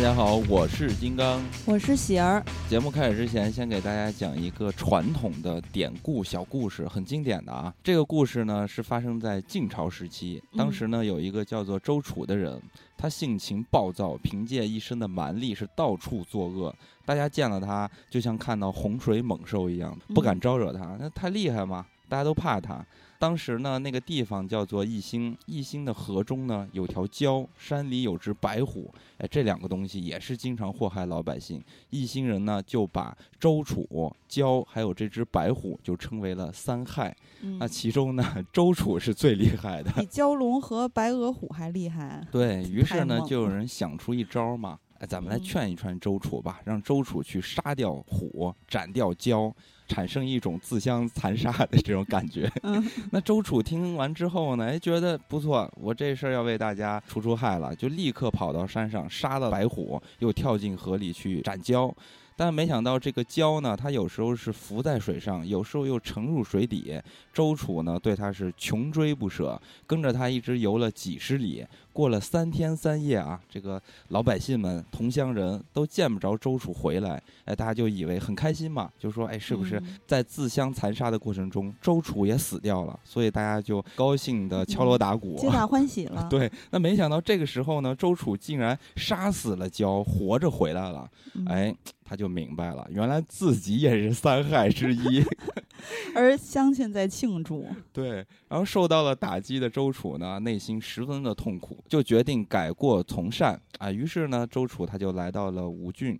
[0.00, 1.42] 家好，我是金刚。
[1.66, 2.42] 我是喜儿。
[2.70, 7.74] 节目开始之前，先给大家讲一个传统的典故小故事，很经典的啊。
[7.84, 12.58] 这个故事呢是发生在晋朝时期，当时呢有一个叫做周楚的人，
[12.96, 16.74] 他性情暴躁，凭借一身的蛮力是到处作恶。
[17.04, 22.82] 大家见了他就像看到洪水猛兽一样，不敢招惹他，那太厉害嘛，大家都怕他。
[23.20, 31.62] 当时呢，那个地方叫做义兴，义兴的河中呢有条蛟，山里有只白虎，哎，这两个东西也是经常祸害老百姓。
[31.90, 37.14] 义兴人呢就把周楚、蛟还有这只白虎就称为了三害。
[37.58, 42.26] 那其中呢，周楚是最厉害的，比蛟龙和白额虎还厉害。
[42.32, 49.52] 对于是呢，就有人想出一招嘛，哎，咱们来劝一劝周楚吧，让周楚去杀掉虎，斩掉蛟。
[49.90, 52.48] 产生一种自相残杀的这种感觉。
[53.10, 61.92] 那周楚听完之后呢，哎，觉得不错，我这事儿要为大家除除害了，就立刻跑到山上杀了白虎，又跳进河里去斩蛟。
[62.36, 66.98] 但没想到这个蛟呢，它有时候是浮在水上，有时候又沉入水底。
[67.34, 82.98] 周楚呢，对它是穷追不舍，跟着它一直游了几十里，过了三天三夜啊，这个老百姓们、同乡人都见不着周楚回来，哎，大家就以为很开心嘛，就说，哎，是不是在自相残杀的过程中，周楚也死掉了？
[83.04, 86.26] 所以大家就高兴的敲锣打鼓，皆大 欢喜了。
[86.30, 91.10] 对，那没想到这个时候呢，周楚竟然杀死了蛟，活着回来了，
[91.46, 91.74] 哎。
[92.02, 95.22] 他就明白了，原来自己也是三害之一，
[96.12, 97.64] 而乡亲在庆祝。
[97.92, 103.90] 对，然后受到了打击的周楚呢，内心十分的痛苦，就决定改过从善啊。
[103.90, 106.18] 于是呢，周楚他就来到了吴郡。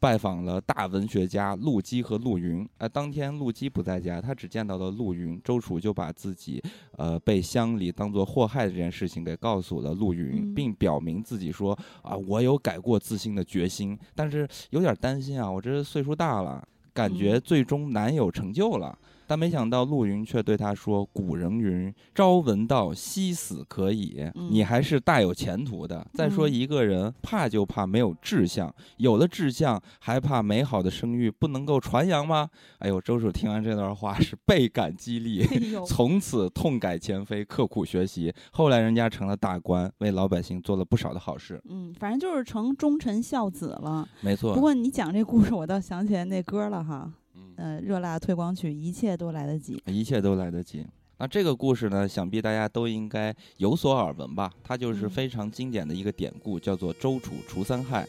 [0.00, 2.68] 拜访了大文学家陆机和陆云。
[2.76, 5.40] 哎，当天陆机不在家，他只见到了陆云。
[5.42, 6.62] 周楚就把自己，
[6.98, 16.62] 呃，被乡里当做祸害这件事情给告诉了陆云，并表明自己说：“啊，我有改过自新的决心，但是有点担心啊，我这岁数大了，
[16.92, 24.30] 感觉最终难有成就了。”但没想到陆云却对他说：“古人云，朝闻道，夕死可矣。
[24.50, 26.06] 你还是大有前途的。
[26.12, 32.48] 再说一个人怕就怕没有志向，有了志向还怕美好的声誉不能够传扬吗？”
[32.80, 35.44] 哎呦，周楚听完这段话是倍感激励，
[35.86, 38.32] 从此痛改前非，刻苦学习。
[38.52, 41.60] 后来人家成了大官，为老百姓做了不少的好事。
[41.68, 44.06] 嗯，反正就是成忠臣孝子了。
[44.20, 44.54] 没错。
[44.54, 47.10] 不过你讲这故事，我倒想起来那歌了哈。
[47.56, 50.86] 呃，热辣推广曲，一切都来得及，一切都来得及。
[51.18, 54.50] 那这个故事呢，想必大家都应该有所耳闻吧？
[54.62, 58.06] 它就是非常经典的一个典故，叫做周楚除三害。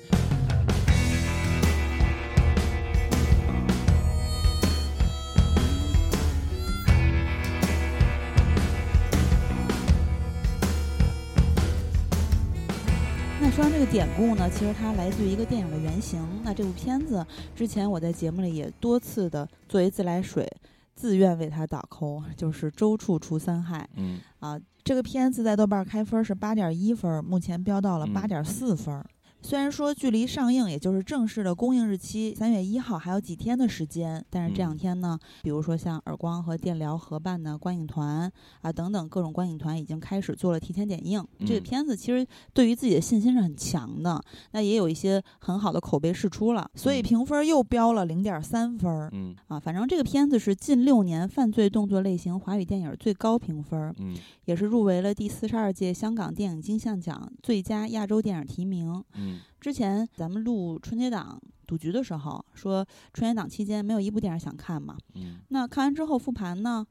[13.55, 16.21] 说完这个典故呢，其实它来自于一个电影的原型。
[16.43, 20.45] 那这部片子之前我在节目里也多次的作为自来水，
[20.93, 23.87] 自愿为它打 call， 就是周处除三害。
[23.95, 29.01] 嗯，啊，这个片子在豆瓣开分是八点一分，目前飙到了八点四分。
[29.45, 41.23] 虽然说距离上映，也就是正式的公映日期三月一号还有几天的时间，但是这两天呢，比如说像耳光和电疗合办的观影团啊等等各种观影团已经开始做了提前点映。
[41.45, 42.25] 这个片子其实
[42.55, 44.19] 对于自己的信心是很强的，
[44.53, 49.07] 那也有一些很好的口碑释出了，所以评分又飙了零点三分。
[49.13, 59.03] 嗯啊，反正这个片子是近六年犯罪动作类型华语电影最高评分，嗯，也是入围了第四十二届香港电影金像奖最佳亚洲电影提名。
[59.13, 59.34] 嗯。
[59.59, 64.97] 之前咱们录春节档赌局的时候，说春节档期间没有一部电影想看嘛。
[65.15, 65.37] 嗯。
[65.49, 66.85] 那看完之后复盘呢，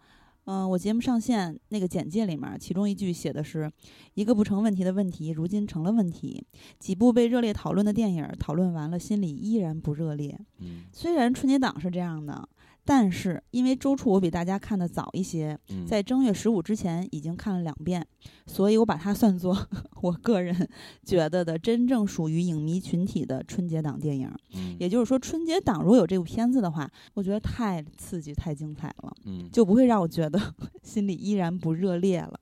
[0.44, 3.70] 嗯，我节目上线那个简介里面，其中一句写的是
[4.14, 6.44] ：“一个不成问题的问题，如今成了问题。
[6.78, 10.84] 几部被热烈讨论的电影，讨论完了，心里依然不热烈。”嗯。
[10.92, 12.48] 虽然春节档是这样的。
[12.86, 18.06] 但是因为周处我比大家看的早一些，在正月十五之前已经看了两遍，
[18.46, 19.56] 所以我把它算作
[20.02, 20.68] 我个人
[21.04, 24.30] 觉得的真正属于影迷群体的春节档电影。
[24.78, 29.16] 也就是说，春节档如果有这部片子的话，我觉得太刺激、太精彩了，
[29.50, 30.40] 就不会让我觉得
[30.82, 32.38] 心里依然不热烈了。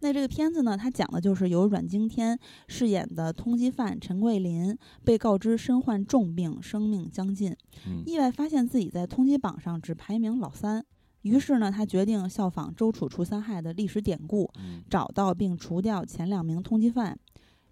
[0.00, 2.38] 那这个片子呢，它讲的就是由阮经天
[2.68, 7.54] 饰演的通缉犯陈桂林被告知身患重病，生命将近，
[8.06, 9.72] 意外发现自己在通缉榜上。
[9.82, 10.84] 只排名老三，
[11.22, 14.50] 于是呢，他决定效仿周楚除三害的历史典故，
[14.90, 17.18] 找到并除掉前两名通缉犯，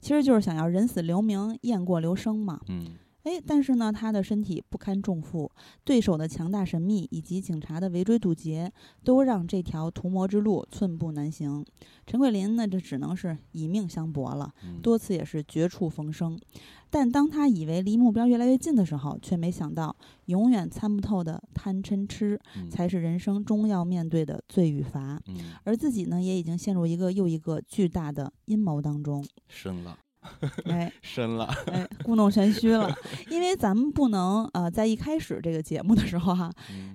[0.01, 2.61] 其实就是想要人死留名，雁过留声嘛。
[2.69, 2.87] 嗯，
[3.25, 5.51] 哎，但是呢，他的身体不堪重负，
[5.85, 8.73] 对手的强大神秘以及警察的围追堵截，
[9.05, 11.65] 都让这条屠魔之路寸步难行。
[12.07, 14.53] 陈桂林呢，这只能是以命相搏了，
[14.83, 16.39] 多次也是绝处逢生。
[16.93, 19.95] 但当他以为离目标越来越近的时候，却没想到，
[20.25, 25.21] 永远参不透的贪嗔痴，才是人生终要面对的罪与罚。
[25.63, 29.25] 而自己呢，也已经陷入一个又一个巨大的阴谋当中。
[29.47, 29.99] 深了。
[30.65, 32.95] 哎， 深了，哎，故弄玄虚了，
[33.31, 36.53] 因为咱们不能呃，在一开始这个节目的时候哈，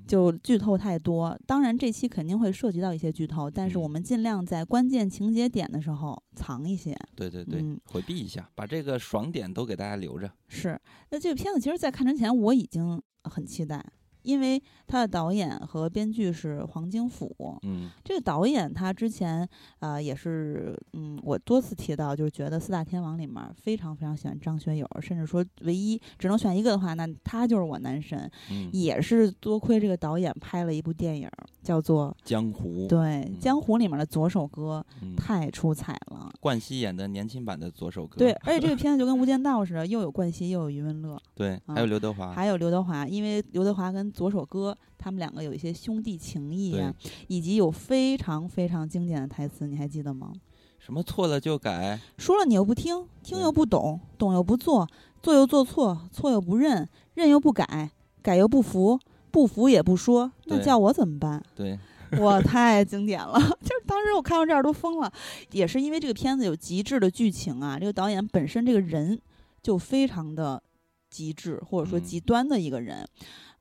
[0.07, 1.37] 就剧透太多。
[1.45, 6.95] 当然，这期肯定会涉及到一些剧透，但是我们尽量在关键情节点的时候藏一些。
[7.15, 10.31] 对对对，回避一下，把这个爽点都给大家留着。
[10.47, 10.79] 是，
[11.09, 13.83] 那这个片子其实，在看之前我已经很期待。
[14.25, 17.33] 因为他的导演和编剧是黄京甫，
[17.63, 19.47] 嗯，这个导演他之前
[19.79, 28.29] 呃也是，嗯，我多次提到，就是觉得四大天王里面非常非常喜欢张学友，甚至说唯一只能选一个的话，那他就是我男神，
[28.71, 31.29] 也是多亏这个导演拍了一部电影
[31.61, 32.99] 叫做《江湖》，对，
[33.39, 34.85] 《江湖》里面的左手歌
[35.15, 46.93] 太出彩了，冠希演的年轻版的左手歌，对，而且这个片子就跟《无间道》似的，又有冠希又有余文乐，对，还有刘德华，还有刘德华，因为刘德华跟左手哥，他们两个有一些兄弟情谊啊，
[47.27, 50.31] 以及有非常非常经典的台词，你还记得吗？
[50.79, 54.87] 什么错了就改，说了你又不听，听又不懂，懂又不做，
[55.21, 57.91] 做又做错，错又不认，认又不改，
[58.21, 58.99] 改又不服，
[59.31, 61.43] 不服也不说，那叫我怎么办？
[61.55, 61.79] 对，
[62.19, 65.11] 我太经典了， 就是当时我看到这儿都疯了，
[65.51, 69.19] 也是因为这个片子有极致的剧情啊，这个导演本身这个人
[69.63, 70.61] 就非常的
[71.09, 73.07] 极致，或者说极端的一个人。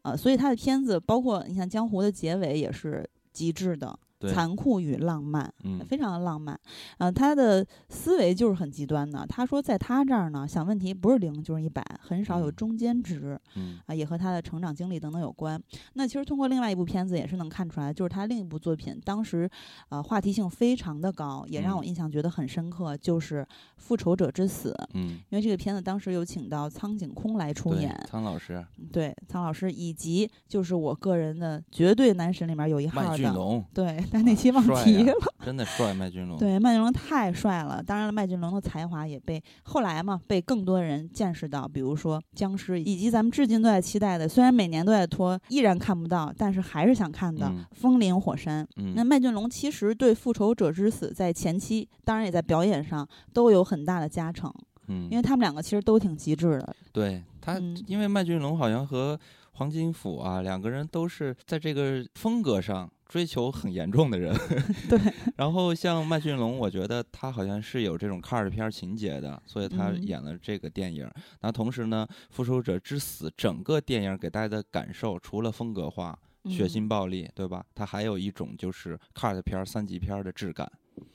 [0.04, 3.98] 啊，所以他的片子，包括你看《江湖》的结尾，也是极致的。
[4.32, 6.58] 残酷与浪漫，嗯，非常的浪漫，
[6.98, 9.26] 嗯，他的思维就是很极端的。
[9.28, 15.60] 他说，在他这儿呢，想问题不是零就是一百，很少有中间值，嗯，啊，也和他的成长经历等等有关。
[15.94, 19.48] 那其实通过另外一部片子也是能看出来，就是他另一部作品，当时，
[19.88, 23.42] 呃，话题性非常的高，也让我印象觉得很深刻，就是
[23.76, 33.38] 《复仇者之死》，嗯，因为这个片子当时有请到苍井空来出演，苍老师，对，苍老师，以及就是我个人的绝对男神里面有一号的，
[33.72, 34.04] 对。
[34.14, 35.12] 但那期忘提了，
[35.44, 36.38] 真的帅，麦浚龙。
[36.38, 37.82] 对，麦浚龙太帅了。
[37.82, 41.66] 当然了，麦浚龙的才华也被后来嘛，被更多人见识到。
[41.66, 48.64] 比如说僵尸，以及咱们至今都在期待的，虽然每年都在拖，依然看不到，但是还是想看的《风林火山》。
[48.94, 54.48] 那麦浚龙其实对《复仇者之死》在前期，当然也在表演上都有很大的加成。
[54.86, 56.76] 嗯，因为他们两个其实都挺极致的。
[56.92, 57.58] 对他，
[57.88, 59.18] 因为麦浚龙好像和
[59.54, 62.88] 黄金甫啊两个人都是在这个风格上。
[63.06, 64.34] 追求很严重的人，
[64.88, 64.98] 对。
[65.36, 71.08] 然后像麦浚龙，我觉得他好像是有这种 card 片情节的，所以他演了这个电影。
[71.40, 77.64] 那同时呢，《复仇者之死》整个电影给大家的感受，除了风格化、血腥暴力，对吧？
[77.74, 80.70] 它还有一种就是 card 片三级片的质感，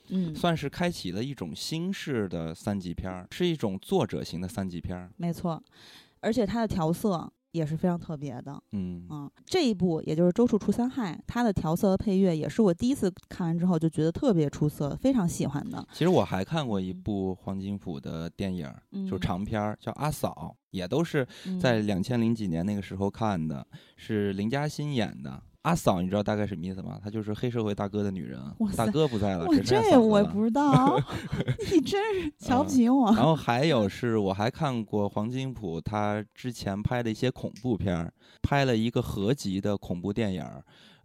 [0.08, 5.10] 嗯，算是开启了一种新式的三级片，是一种作者型的三级片。
[5.16, 5.62] 没错，
[6.20, 7.32] 而且它的调色。
[7.52, 15.86] 也是非常特别的，嗯啊，这一部也就是《周处除三害》，它的调色和配乐也是我第一次看完之后就觉得特别出色，非常喜欢的。
[15.92, 18.72] 其实我还看过一部黄金甫的电影，
[19.08, 21.26] 就是长片儿，叫《阿嫂》，也都是
[21.60, 23.66] 在两千零几年那个时候看的，
[23.96, 25.42] 是林嘉欣演的。
[25.62, 26.98] 阿嫂，你知道大概什么意思吗？
[27.02, 28.40] 她就是黑社会大哥的女人，
[28.76, 30.98] 大哥不在了，我这我不知道，
[31.70, 33.12] 你真是瞧不起我。
[33.12, 38.12] 然后还有是，我还看过黄金甫他之前拍的一些恐怖片儿，
[38.42, 40.44] 拍了一个合集的恐怖电影。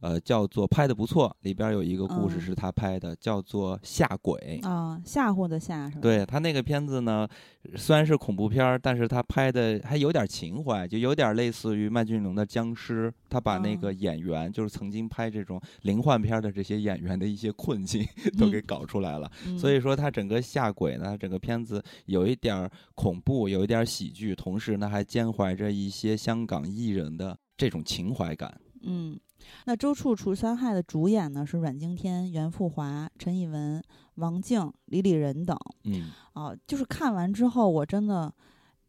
[0.02, 6.02] 呃，叫做拍的不错，里边有一个故事是他拍的，叫做吓鬼啊，吓唬的吓是吧？
[6.02, 7.28] 对他那个片子呢，
[7.76, 18.06] 虽然是恐怖片但是他拍的还有点情怀，就有点类似于麦浚龙的僵尸，他把那个演员，就是曾经拍这种灵幻片的这些演员的一些困境
[18.38, 19.32] 都给搞出来了。
[19.58, 28.56] 所以说他整个吓鬼呢，整个片子有一点恐怖，有一点喜剧，同时呢还兼怀着一些香港艺人的这种情怀感。
[28.84, 29.20] 嗯。
[29.66, 33.84] 那周处除三害的主演呢是阮经天、袁富华、陈以文、
[34.16, 35.58] 王静、李李仁等。
[35.84, 38.34] 嗯，啊，就是看完之后，我真的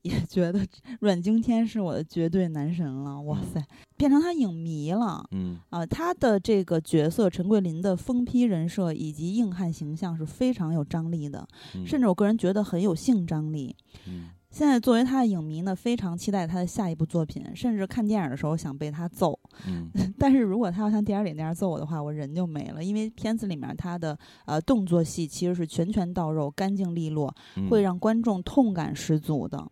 [0.03, 0.67] 也觉得
[1.01, 3.21] 阮经天是我的绝对男神了。
[3.23, 3.65] 哇塞，
[3.97, 5.27] 变成他影迷了。
[5.31, 11.47] 嗯，啊，他的这个角色陈桂林的疯批人设以及硬汉形象是非常有张力的，
[11.85, 13.75] 甚至我个人觉得很有性张力。
[14.07, 14.31] 嗯。
[14.57, 19.39] 现在作为他的影迷呢，非常期待他的下一部作品，甚至看电影的时候想被他揍。
[19.67, 22.83] 嗯， 但是如果他要像电影里那样揍我的话，我人就没了。
[22.83, 27.31] 因为片子里面他的呃动作戏其实是拳拳到肉、干净利落，
[27.69, 29.63] 会让观众痛感十足的。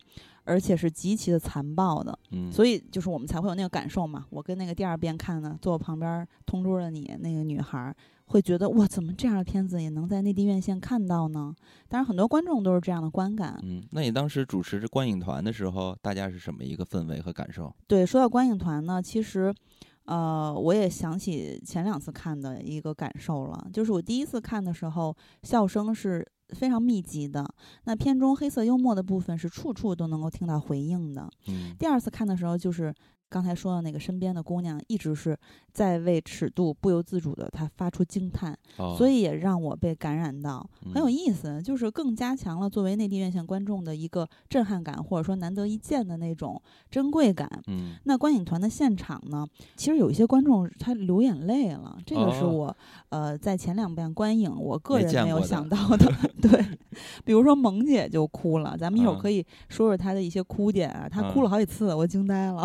[0.46, 2.18] 而且是极其的残暴的。
[2.32, 4.26] 嗯，所以就是我们才会有那个感受嘛。
[4.28, 7.96] 我跟那个第二遍看呢，坐我旁边同桌的你那个女孩。
[8.26, 11.54] 会觉得哇，怎么这样的片子也能在内地院线看到呢？
[11.88, 13.58] 当然，很多观众都是这样的观感。
[13.62, 17.74] 嗯，那你当时主持着观影团的时候，大家是什么一个氛围和感受？
[17.86, 19.54] 对，说到观影团呢，其实，
[20.06, 27.46] 呃，我也想起前两次看的一个感受了，就是我第一次看的时候，笑声是非常密集的，
[27.84, 31.30] 那片中黑色幽默的部分是处处都能够听到回应的。
[31.48, 32.94] 嗯，第二次看的时候就是。
[33.34, 35.36] 刚才说的那个身边的姑娘一直是
[35.72, 38.56] 在为尺度不由自主的，她发出惊叹，
[38.96, 47.50] 所以也让我被感染到，很有意思，就是更加强了作为内地院线观众的一个震撼感，或者说难得一见的那种珍贵感。
[47.66, 52.76] 嗯，那观影团的现场呢，其实有一些观众他流眼泪了，这个是我
[53.08, 56.06] 呃在前两遍观影我个人没有想到的。
[56.40, 56.64] 对，
[57.24, 62.64] 比如说萌姐就哭了，咱们一会儿可以说说她的一些哭点啊，她哭了好几次，我惊呆了。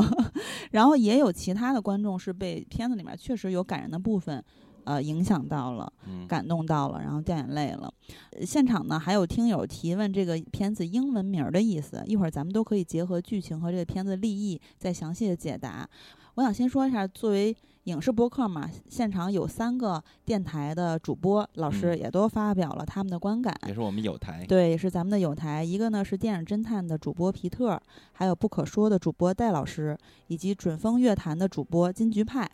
[0.72, 4.44] 然后也有其他的观众是被片子里面确实有感人的部分，
[4.84, 5.92] 呃，影响到了，
[6.28, 7.94] 感动到了，然后掉眼泪了。
[8.46, 15.88] 现场呢还有听友提问这个片子英文名的意思，一会儿咱们都可以结合剧情和这个片子立意再详细的解答。
[16.36, 17.56] 我想先说一下，作为
[17.90, 25.64] 影视播客嘛，现场有三个电台的主播老师也都发表了他们的观感，也是我们有台，对，也是咱们的有台。
[25.64, 27.80] 一个呢是电影侦探的主播皮特，
[28.12, 32.50] 还有不可说的主播戴老师，以及准风乐坛的主播金菊派。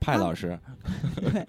[0.00, 0.58] 派老师，
[1.20, 1.46] 对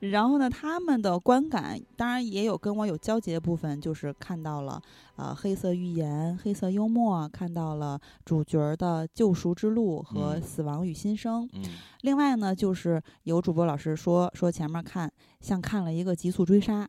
[0.00, 4.80] 对，然后呢，他们的观感当然也有跟我有交集的部分，就是看到了
[5.16, 11.48] 呃黑色寓言、黑色幽默，看到了主角的救赎之路和死亡与新生。
[11.52, 11.62] 嗯，
[12.00, 16.88] 另外呢，就是有主播老师说说前面看像看了一个极速追杀，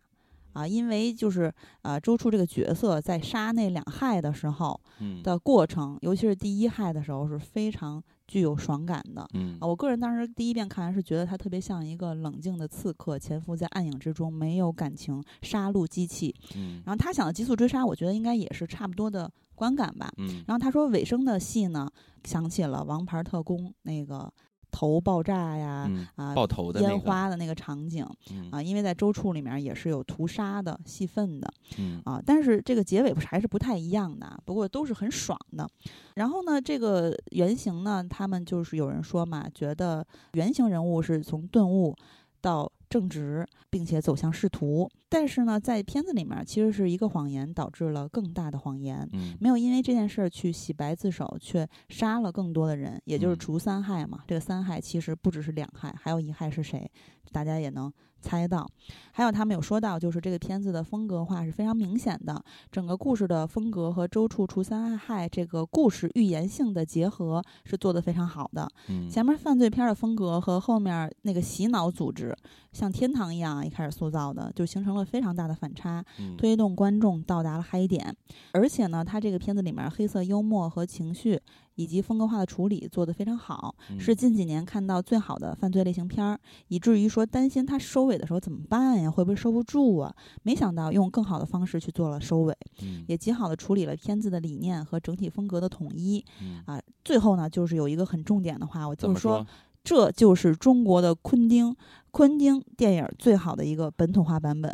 [0.53, 4.79] 啊，因为就是呃周处这个角色在杀那两害的时候
[5.21, 8.01] 的过程，尤其是第一害的时候是非常。
[8.31, 16.33] 具有爽感的，嗯啊，我个人当时第一遍看完是觉得他特别像一个冷静的刺客，潜伏在暗影之中，没有感情，杀戮机器。
[16.55, 20.09] 嗯，然后他想的极速追杀，我觉得应该也是差不多的观感吧。
[20.15, 21.91] 嗯，然后他说尾声的戏呢，
[22.23, 24.31] 想起了《王牌特工》那个。
[24.71, 28.05] 头爆炸呀，啊，爆头的烟花的那个场景，
[28.49, 35.69] 啊，因为在周处里面也是有屠杀的戏份的，嗯啊，但是这个结尾不是还是不太一样的，不过都是很爽的。
[36.15, 41.95] 然后呢，这个原型呢，他们就是有人说嘛，觉得原型人物是从顿悟
[42.39, 42.71] 到。
[42.91, 54.25] 正直，并且走向仕途，但是呢，在片子里面，其实是一个谎言导致了更大的谎言，嗯，没有因为这件事儿去洗白自首，却杀了更多的人，也就是除三害嘛。
[54.27, 56.91] 这个三害其实不只是两害，还有一害是谁？
[57.31, 57.89] 大家也能。
[58.21, 58.69] 猜到，
[59.11, 68.69] 还有他们有说到，就是这个片子的风格化是非常明显的，整个故事的风格和周处除三害这个故事预言性的结合是做得非常好的。
[68.87, 72.35] 嗯，前面犯罪片的风格和后面那个洗脑组织，
[72.71, 76.05] 像天堂一样一开始塑造的，就形成了非常大的反差，
[76.37, 78.15] 推动观众到达了嗨点。
[78.53, 81.41] 而且呢，他这个片子里面黑色幽默和情绪。
[81.81, 89.09] 以及风格化的处理做得非常好，是近几年看到最好的犯罪类型片儿，以至于说担心它收尾的时候怎么办呀？
[89.09, 90.13] 会不会收不住啊？
[90.43, 92.55] 没想到用更好的方式去做了收尾，
[93.07, 96.23] 也极好的处理了片子的理念和整体风格的统一。
[96.65, 99.45] 啊，最后呢，就是有一个很重点的话，我就是说，
[99.83, 101.75] 这就是中国的昆汀，
[102.11, 104.71] 昆汀电影最好的一个本土化版本，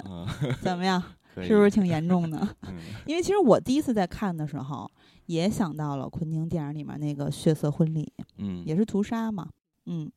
[0.61, 1.01] 怎么样？
[1.39, 2.47] 是不是挺严重的？
[3.05, 4.89] 因为其实我第一次在看的时候。
[5.27, 9.47] 也想到了昆汀电影里面那个血色婚礼，嗯，也是屠杀嘛，
[9.85, 10.11] 嗯，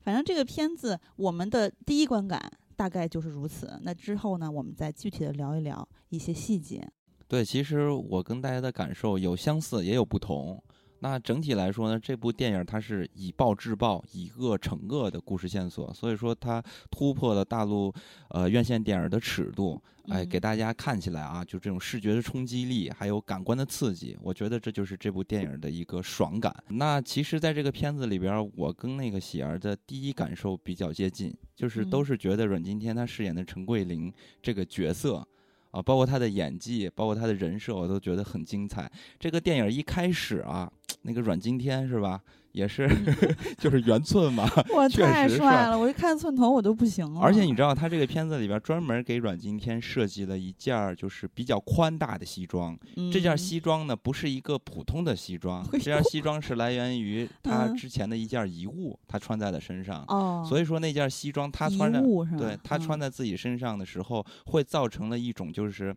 [0.00, 2.40] 反正这个片子我们的第一观感
[2.76, 3.80] 大概就是如此。
[3.82, 6.86] 那之后呢，我们再具体的聊一聊一些细节。
[7.26, 10.62] 对，其实我跟大家的感受有相似，也有不同。
[11.00, 17.92] 那整体来说呢，这部电影它是以暴制暴、以恶惩恶的故事线索，所以说它突破了大陆
[18.30, 26.54] 呃院线电影的尺度，哎，给大家看起来啊，就这种视觉的冲击力，还有感官的刺激，我觉得这就是这部电影的一个爽感。
[26.68, 34.12] 那其实，在这个片子里边，我跟那个喜儿的第一感受比较接近，就是都是觉得阮经天他饰演的陈桂林
[34.42, 35.26] 这个角色。
[35.72, 38.90] 啊，包括他的演技，包括他的人设，我都觉得很精彩。
[39.20, 40.72] 这个电影一开始啊，
[41.06, 42.20] 那个阮经天是吧？
[42.52, 42.88] 也是，
[43.58, 45.78] 就是圆寸嘛， 我，太帅了！
[45.78, 47.20] 我一看寸头我都不行了。
[47.20, 52.74] 而且你知道，他这个片子里边专门给阮经天设计了一件就是比较宽大的西装。
[53.12, 60.02] 这件西装呢，不是一个普通的西装，这件西装是来源于 他之前的一件遗物，他穿在了身上。
[60.08, 60.42] 哦。
[60.48, 62.00] 所以说那件西装他穿着，
[62.38, 65.94] 对他穿在自己身上的时候，会造成了一种就是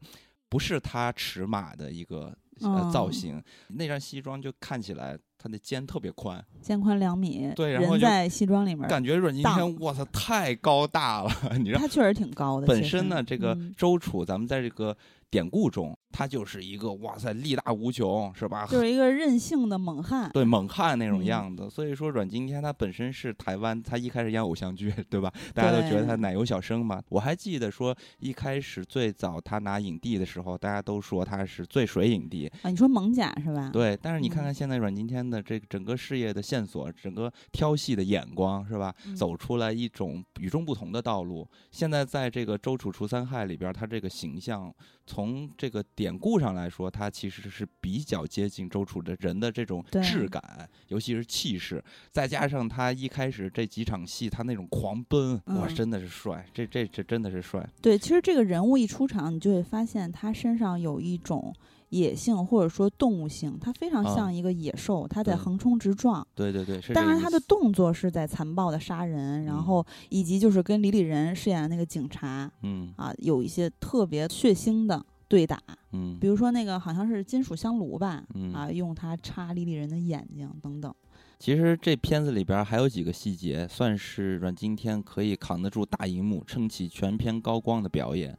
[0.50, 2.36] 不是他尺码的一个。
[2.62, 11.80] 呃造型，那件西装就看起来他的肩特别宽，肩宽两米，对，然后人在西装里面，感觉阮经天，哇操，太高大了， 你知道？
[11.80, 12.68] 他确实挺高的。
[12.68, 14.96] 本身呢，这个周楚，咱们在这个。
[15.32, 18.66] 典故中，他就是一个哇塞，力大无穷，是吧？
[18.66, 21.70] 就是一个任性的猛汉，对猛汉那种样子。
[21.70, 25.32] 所以说，阮经天他本身是台湾，他一开始演偶像剧，对吧？
[25.54, 27.01] 大家都觉得他奶油小生嘛。
[27.10, 32.70] 我还记得说，一开始最早他拿影帝的时候，大家都说他是最水影帝啊。
[32.70, 33.70] 你说猛甲是吧？
[33.72, 33.98] 对。
[34.01, 38.94] 但是你看看现在阮经天的这个整个事业的线索，整个挑戏的眼光，是吧？
[39.16, 41.48] 走出来一种与众不同的道路。
[41.72, 44.74] 现在在这个周楚除三害里边，他这个形象。
[45.06, 50.41] 从这个典故上来说，他其实是比较接近周楚的人的这种质感，
[50.88, 57.70] 尤其是气势，再加上他一开始这几场戏，他那种狂奔，哇，真的是帅，这这这真的是帅。
[57.82, 61.53] 对，其实这个人物一出场，你就会发现他身上有一种。
[61.89, 66.24] 野性或者说动物性，它非常像一个野兽，它在横冲直撞。
[66.36, 75.62] 对对对，当然他的动作是在残暴的杀人，然后以及就是跟李李仁饰演的那个警察，嗯啊，有一些特别血腥的对打，
[75.93, 80.93] 嗯，比如说那个好像是金属香炉吧，嗯啊，用它插李李仁的眼睛等等。
[81.38, 88.38] 其实这片子里边还有几个细节，算是阮经天可以扛得住大荧幕、撑起全片高光的表演。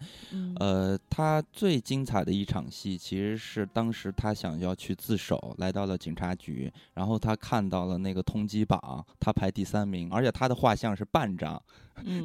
[0.57, 11.63] 呃，他最精彩的一场戏，其实是当时他想要去自首，来到了警察局，然后他看到了那个通缉榜，他排第三名，而且他的画像是半张，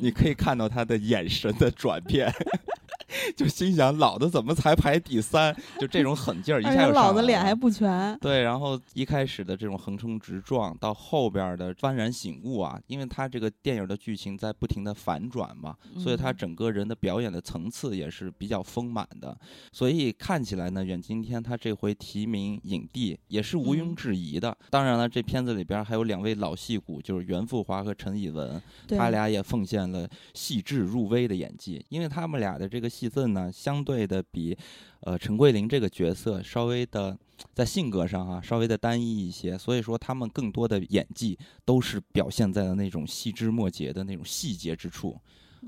[0.01, 2.29] 你可以看到他的眼神的转变。
[3.37, 5.55] 就心想，老子怎么才排第三？
[5.79, 8.17] 就这种狠劲儿，一下就老子脸还不全。
[8.19, 19.37] 对，然后一开始的这种横冲直撞，到后边的幡然醒悟啊，因为他这个电影的剧情在不停的反转嘛，所以他整个人的表演的层次也是比较丰满的。
[19.71, 24.55] 所以看起来呢，远今天他这回提名影帝也是毋庸置疑的。
[24.71, 28.59] 当然了，这片子里边还有两位老戏骨，就是袁富华和陈以文，
[28.89, 32.89] 他俩也奉献了细致入微的演技，因为他们俩的这个。
[32.95, 34.57] 戏份呢，相对的比，
[35.01, 37.17] 呃，陈桂林这个角色稍微的
[37.53, 45.19] 在性格上哈，稍微的单一一些，所以说他们更多的演技都是表现在了那种细枝末节的那种细节之处。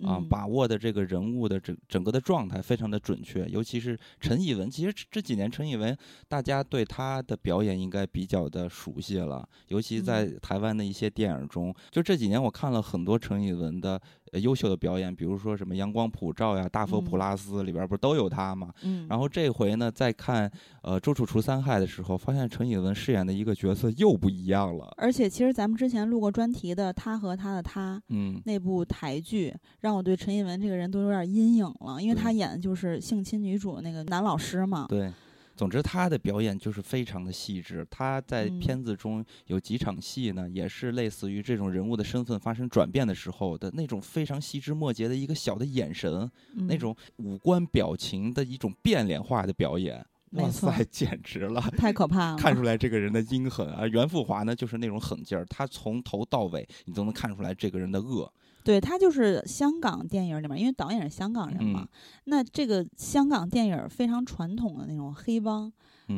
[0.04, 4.70] 啊，把握的这个人物的整整个的状态非常的准确，尤其是陈以文。
[4.70, 11.74] 其实这几年陈以文，大家对他的表演应该比较的熟悉了，尤其在台湾的一些电影中。
[11.90, 14.00] 就这几年我看了很多陈以文的
[14.34, 18.74] 优秀的表演，比如说什么《阳光普照》呀，《大佛普拉斯》里边不是都有他吗？
[18.84, 19.08] 嗯。
[19.10, 24.94] 然后这回呢，在看呃《周处除三害》的时候，发现陈以文饰演的一个角色又不一样了。
[24.98, 29.54] 而且其实咱们之前录过专题的《他和他的他》，嗯，那部台剧。
[29.82, 34.86] 让我对陈以文这个人都有点阴影了，因为他演的就是性侵女主那个男老师嘛。
[34.90, 35.12] 对，
[35.58, 37.86] 总之他的表演就是非常的细致。
[37.90, 50.06] 他在片子中有几场戏呢，也是类似于这种人物的身份发生转变的时候的那种非常细枝末节的一个小的眼神，那种五官表情的一种变脸化的表演。
[50.32, 51.62] 哇塞，简直了！
[51.78, 53.88] 太可怕了， 看出来这个人的阴狠啊。
[53.88, 58.32] 袁富华呢，就是那种狠劲儿，他从头到尾你都能看出来这个人的恶。
[58.68, 61.88] 对他就是香港电影里面，因为导演是香港人嘛，
[62.26, 65.72] 那这个香港电影非常传统的那种黑帮。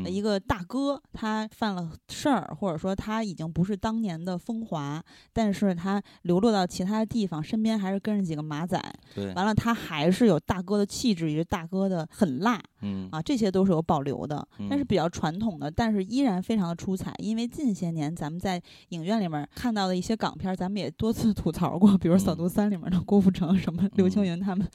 [0.05, 8.79] 一个大哥，他犯了事儿，或者说他已经不是当年的风华，但是他流落到其他的地方，身边还是跟着几个马仔。
[9.13, 12.61] 对，完了他还是有大哥的气质，以及大哥的狠辣。
[12.81, 17.13] 嗯啊，这些都是有保留的，但是比较传统的，但是依然非常的出彩。
[17.17, 24.65] 因为近些年咱们在影院里面看到的一些港片，咱们也多次 吐槽过，比如《扫毒三》里面的郭富城，什么刘青云他们，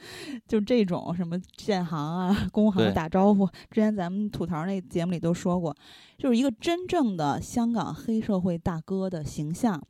[0.47, 3.47] 就这种什么建行啊、工行打招呼。
[3.71, 5.15] 之前咱们吐槽那节目。
[5.15, 5.73] 里都说过，
[6.17, 9.81] 就是一个真正的香港黑社会大哥的形象，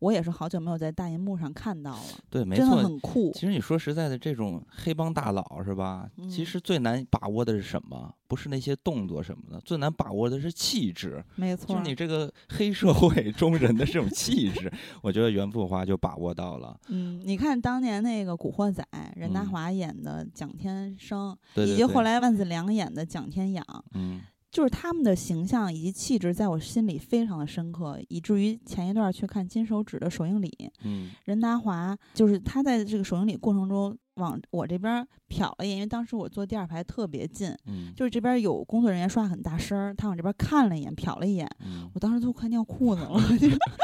[0.00, 2.02] 我也是好久没有在大银幕上看到了。
[2.28, 3.30] 对，没错，很酷。
[3.32, 6.10] 其实你说实在的，这种黑帮大佬是吧？
[6.28, 8.12] 其实最难把握的是什么？
[8.26, 11.22] 不是那些动作什么的，最难把握的是气质。
[11.34, 16.78] 没错，就是你这个黑社会中人的这种气质，我觉得袁富华就把握到了。
[16.88, 18.86] 嗯，你看当年那个《古惑仔》，
[19.16, 24.20] 任达华演的蒋天生，以及后来万梓良演的蒋天养，嗯。
[24.50, 41.48] 就是他们的形象以及气质，在我心里非常的深刻，以至于前一段去看金手指的首映礼，嗯，任达华就是他在这个首映礼过程中往我这边瞟了一眼，因为当时我坐第二排特别近，嗯，就是这边有工作人员说话很大声，他往这边看了一眼，瞟了一眼，
[41.94, 43.20] 我当时都快尿裤子了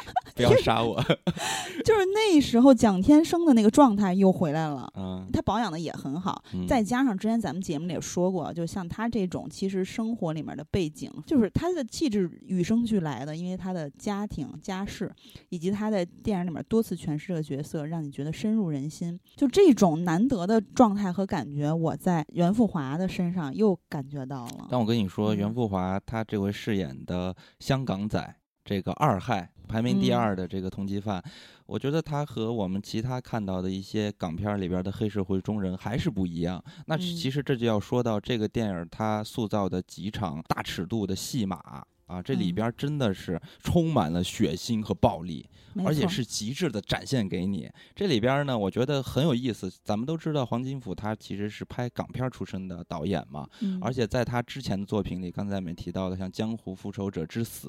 [0.37, 1.03] 不要杀我。
[1.85, 15.11] 就是那时候蒋天生的那个状态又回来了，嗯，他保养的也很好，再加上之前咱们节目里也说过，就像他这种，其实生活里面的背景，就是他的气质与生俱来的，因为他的家庭家世，
[15.49, 19.19] 以及他在电影里面多次诠释这个角色，让你觉得深入人心。
[19.37, 24.69] 就这种难得的状态和感觉，我在袁富华的身上又感觉到了。
[24.71, 28.37] 但我跟你说，袁富华他这回饰演的香港仔。
[28.69, 31.23] 这个二害排名第二的这个通缉犯，
[31.67, 36.61] 我觉得他和我们其他看到的一些港片里边的黑社会中人还是不一样。
[36.87, 41.87] 那其实这就要说到这个电影他塑造的几场大尺度的戏码。
[42.07, 45.45] 啊，这里边真的是充满了血腥和暴力，
[45.85, 47.71] 而且是极致的展现给你。
[47.95, 49.71] 这里边呢，我觉得很有意思。
[49.83, 53.49] 咱们都知道黄金甫他其实是拍港片出身的导演嘛，
[53.81, 57.69] 而且在他之前的作品里，刚才我们提到的像《江湖复仇者之死》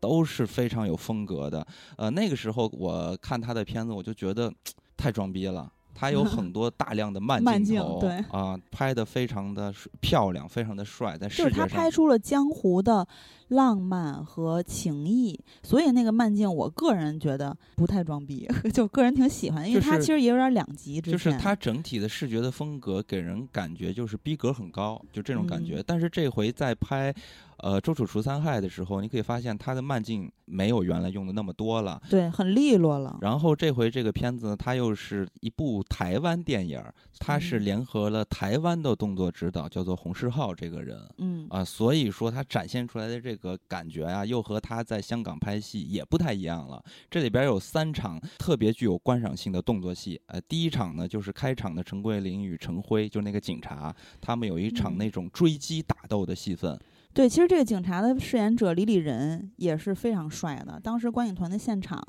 [0.00, 1.66] 都是非常有风格的。
[1.96, 4.52] 呃，那个时候我看他的片子，我就觉得
[4.96, 5.70] 太装逼了。
[5.94, 11.50] 他有很多大量的慢镜头， 对啊，拍的非常的漂亮，非常的帅，在视觉上。
[11.50, 13.06] 就是他拍出了江湖的
[13.48, 21.12] 浪漫和情谊，所以那个慢镜，我个人觉得不太装逼， 就个人挺喜欢，因为他其实也有点两极之。
[21.12, 25.82] 就是他整体的视觉的风格给人感觉就是逼格很高，就这种感觉。
[25.86, 27.14] 但是这回在拍。
[27.58, 33.18] 呃，周楚除三害的时候，你可以发现他的慢镜没有原来用的那么多了，对，很利落了。
[33.20, 36.82] 然后这回这个片子，它又是一部台湾电影，
[37.18, 46.82] 它是联合了台湾的动作指导，叫做洪世浩这个人，嗯啊，所以说他展现出来的这个感觉啊，又和他在香港拍戏也不太一样了。
[47.10, 56.78] 这里边有三场特别具有观赏性的动作戏，呃，第一场呢就是开场的陈桂林与陈辉，就那个警察，他们有一场那种追击打斗的戏份。
[57.14, 60.80] 对，其实这个警察的饰演者李李仁也是非常帅的。
[60.82, 62.04] 当时观影团的现场，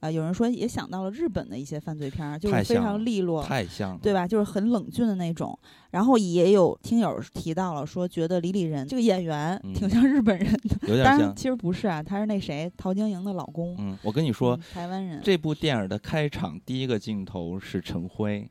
[0.00, 4.28] 呃，有人说也想到了日本的一些犯罪片，就是非常利落，太像，对吧？
[4.28, 5.58] 就是很冷峻的那种。
[5.92, 11.34] 然后也有听友提到了，说觉得李李仁这个演员挺像日本人的，有点像。
[11.34, 13.74] 其实不是啊，他是那谁陶晶莹的老公。
[13.78, 15.22] 嗯，我跟你说，台湾人。
[15.24, 18.46] 这部电影的开场第一个镜头是陈辉。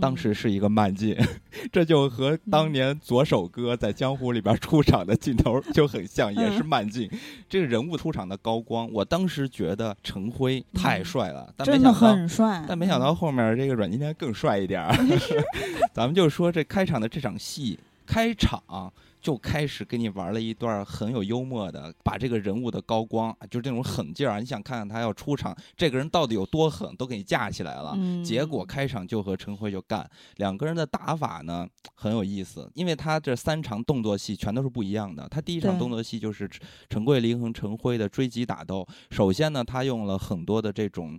[0.00, 1.16] 当时是一个慢镜，
[1.72, 7.10] 这就和当年左手哥在江湖里边出场的镜头 就很像，也是慢镜。
[7.48, 12.64] 这个人物出场的高光，我当时觉得陈辉太帅了，真的很帅。
[12.68, 14.94] 但没想到后面这个阮经天更帅一点儿。
[15.94, 18.92] 咱们就说这开场的这场戏，开场。
[19.20, 27.96] 就开始给你玩了一段很有幽默的，把这个人物的高光，就这种狠劲儿，你想看看他要出场，这个人到底有多狠，都给你架起来了。
[28.24, 35.28] 结果开场就和陈辉就干，两个人的打法呢很有意思，因为他这三场动作戏全都是不一样的。
[35.28, 36.48] 他第一场动作戏就是
[36.88, 41.18] 陈桂林和陈辉的追击打斗，首先呢，他用了很多的这种。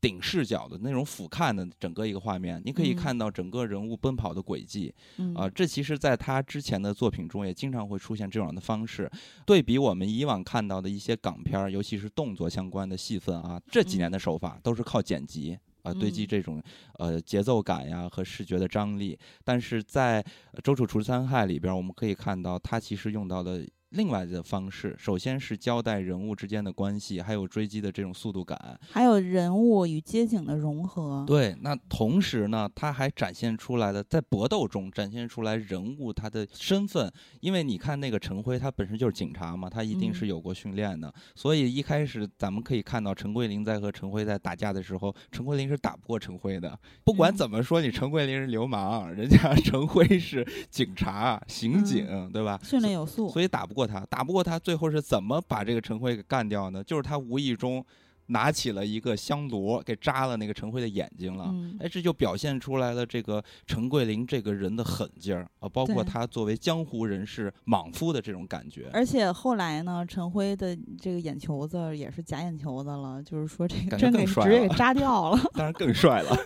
[0.00, 4.94] 顶视角的那种俯瞰的整个一个画面，你可以看到整个人物奔跑的轨迹，
[5.34, 9.10] 啊，这其实在他之前的作品中也经常会出现这样的方式。
[9.44, 16.62] 对比我们以往看到的一些港片，尤其是动作相关的戏份啊，这几年的手法都是靠剪辑啊堆积这种
[16.98, 19.18] 呃节奏感呀和视觉的张力。
[19.44, 20.22] 但是在
[20.62, 23.60] 《周处除三害》里边，我们可以看到他其实用到了。
[23.90, 31.24] 另外的方式，首先是交代人物之间的关系，还有追击的这种速度感，还有人物与街景的融合。
[31.26, 37.12] 对，那同时呢，他还展现出来了，在搏斗中展现出来人物他的身份。
[37.40, 41.12] 因为你看那个陈辉，他本身就是警察嘛，他一定是有过训练的。
[41.34, 46.78] 所以一开始咱们可以看到陈桂林在和陈辉在打架的时候，陈桂林是打不过陈辉的。
[47.02, 52.56] 不管怎么说，你陈桂林是流氓，人家 陈辉是警察、刑警，对吧？
[52.62, 53.79] 训练有素，所以打不过。
[53.80, 56.84] 过他打不过他，最后是怎么把这个陈辉给干掉呢？
[56.84, 57.82] 就是他无意中
[58.30, 61.54] 拿起了一个香炉，给扎了那个陈辉的眼睛了。
[61.80, 68.88] 哎，这就表现出来了这个陈桂林这个人的狠劲儿啊，包括他作为江湖人士莽夫的这种感觉。
[68.92, 76.36] 而且后来呢，陈辉的这个眼球子也是假眼球子了，就是说这个真给直接给扎掉了， 当然更帅了，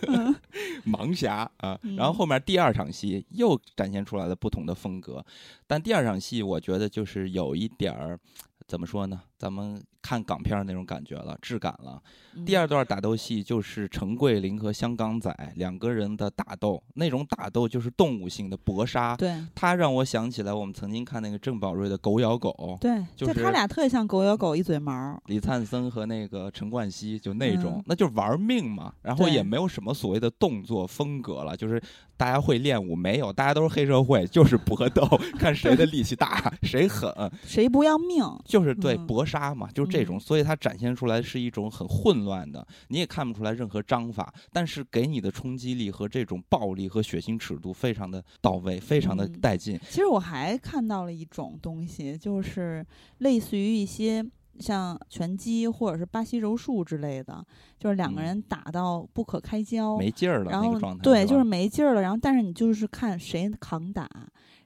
[0.85, 1.79] 盲侠啊。
[1.97, 5.23] 然后后面第二场戏又展现出来了不同的风格。
[5.67, 8.19] 但第二场戏，我觉得就是有一点儿，
[8.67, 9.21] 怎么说呢？
[9.37, 9.81] 咱们。
[10.05, 11.99] 看港片那种感觉了，质感了。
[12.45, 19.15] 第二段打斗戏就是陈桂林和香港仔两个人的打斗，那种打斗就是动物性的搏杀。
[19.15, 22.53] 对，他让我想起来我们曾经看那个郑宝瑞的《狗咬狗》。
[22.79, 25.19] 对，就他俩特别像狗咬狗，一嘴毛。
[25.25, 28.93] 李灿森和那个陈冠希就那种，那就玩命嘛。
[29.01, 31.81] 然后也没有什么所谓的动作风格了，就是
[32.15, 33.33] 大家会练武没有？
[33.33, 35.01] 大家都是黑社会，就是搏斗，
[35.39, 37.09] 看谁的力气大，谁狠，
[37.45, 38.23] 谁不要命。
[38.43, 39.94] 就是对搏杀嘛，就是。
[39.95, 49.79] 这种，所以它展现出来是一种很混乱的，你也看不出来任何章法，但是给你的冲击力和这种暴力和血腥尺度非常的到位，非常的带劲。
[49.89, 52.85] 其实我还看到了一种东西，就是
[53.19, 54.25] 类似于一些。
[54.59, 57.45] 像拳击或者是巴西柔术之类的，
[57.79, 62.01] 就是两个人打到不可开交，没劲儿了，然后对，就是没劲儿了。
[62.01, 64.09] 然后，但是你就是看谁扛打，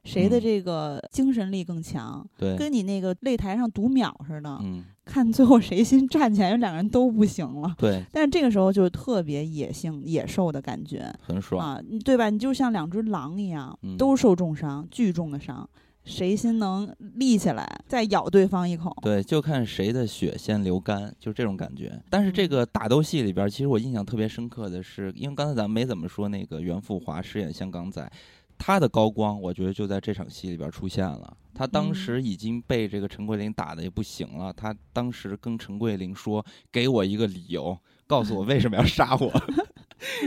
[0.04, 8.04] 谁的这个精神力更强，对，跟你那个擂台上读秒似的，嗯，看最后谁先站起来，两个人都不行了，对。
[8.12, 12.30] 但是这个时候就是特别野性、野兽的感觉，很爽啊，对吧？
[12.30, 15.68] 你就像两只狼一样，都受重伤，巨重的伤。
[16.04, 18.94] 谁先能立起来，再咬对方一口？
[19.02, 22.02] 对，就看谁的血先流干，就这种感觉。
[22.08, 28.10] 但是这个打斗戏里边，其实我印象特别深刻的是，因为刚才咱们没怎么说那个袁富华饰演香港仔，
[28.58, 31.36] 他的高光，我觉得就在这场戏里边出现了。
[31.54, 39.30] 他当时已经被这个陈桂林打的也不行了，他当时跟陈桂林说：“给我一个理由，告诉我为什么要杀我。”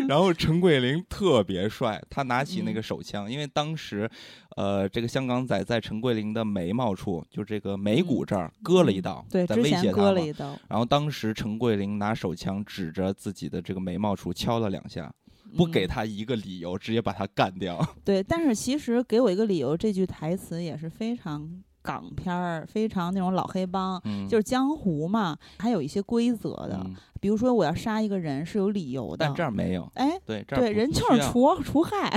[0.07, 4.09] 然后陈桂林特别帅，他拿起那个手枪，因为当时，
[4.55, 9.93] 呃，这个香港仔在陈桂林的眉毛处，就这个眉骨这儿割了一刀，对，在威胁他。
[9.93, 10.57] 割了一刀。
[10.67, 15.13] 然后当时陈桂林拿手枪指着自己的这个眉毛处敲了两下，
[15.55, 17.85] 不给他一个理由，直接把他干掉。
[18.03, 26.83] 对，但是其实给我一个理由，这句台词也是非常港片儿，非常那种老黑帮，就是江湖嘛，还有一些规则的。
[27.19, 29.89] 比如说，我要杀一个人是有理由的，但这儿没有。
[29.95, 32.09] 哎，对，对，人就是除除害。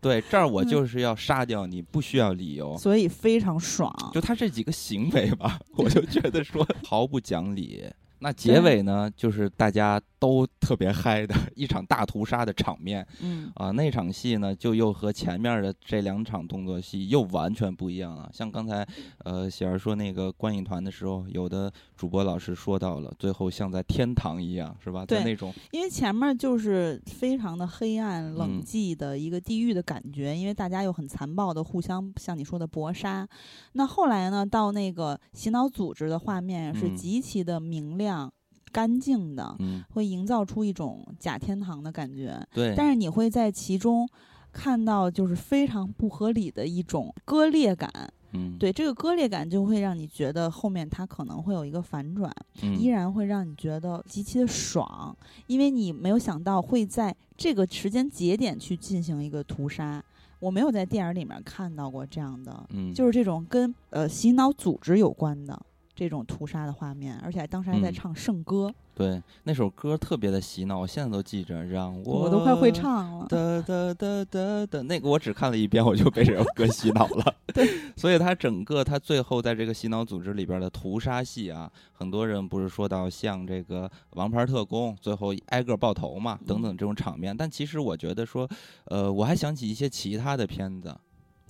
[0.00, 3.92] 对，这儿我就是要杀掉你，不需要理由，所以非常爽。
[4.12, 7.84] 就他这几个行为吧， 我就觉得说毫不讲理。
[8.20, 13.04] 那结尾呢，就是大家都特别嗨的 一场大屠杀的场面。
[13.20, 18.30] 嗯啊，那场戏呢，就又和前面的这两场动作戏又完全不一样了。
[18.32, 18.86] 像刚才
[19.24, 25.04] 呃喜儿说那个观影团的时候，有的主播老师说到了，最后像在天堂一样，是吧？
[25.04, 33.26] 在那种因为前面就是非常的黑暗冷寂的一个地狱的感觉，因为大家又很残暴的互相像你说的搏杀。
[33.72, 38.32] 那后来呢，到那个洗脑组织的画面是极其的明亮。
[38.72, 39.56] 干净的，
[39.90, 42.44] 会营造出一种假天堂的感觉。
[42.52, 44.08] 对，但是你会在其中
[44.50, 47.90] 看到，就是非常不合理的一种割裂感。
[48.34, 55.14] 嗯，对，这个割裂感就会让你觉得后面它可能会有一个反转，依然会让你觉得极其的爽，
[55.46, 60.02] 因为你没有想到会在这个时间节点去进行一个屠杀。
[60.40, 65.60] 我没有在电影里面看到过这样的，嗯，就是这种跟呃洗脑组织有关的。
[65.94, 68.72] 这种屠杀的画面，而且当时还在唱圣歌。
[68.94, 71.64] 对，那首歌特别的洗脑，我现在都记着。
[71.64, 73.26] 让我我都快会唱了。
[73.26, 77.34] 哒哒哒哒哒，那个我只看了一遍，我就被这首歌洗脑了。
[77.54, 87.34] 对， 所以他整个他最后在这个洗脑组织里边的屠杀戏啊，很多人不是说到像这个王牌特工最后挨个爆头嘛，等等这种场面。
[87.34, 88.48] 但其实我觉得说，
[88.84, 90.94] 呃，我还想起一些其他的片子。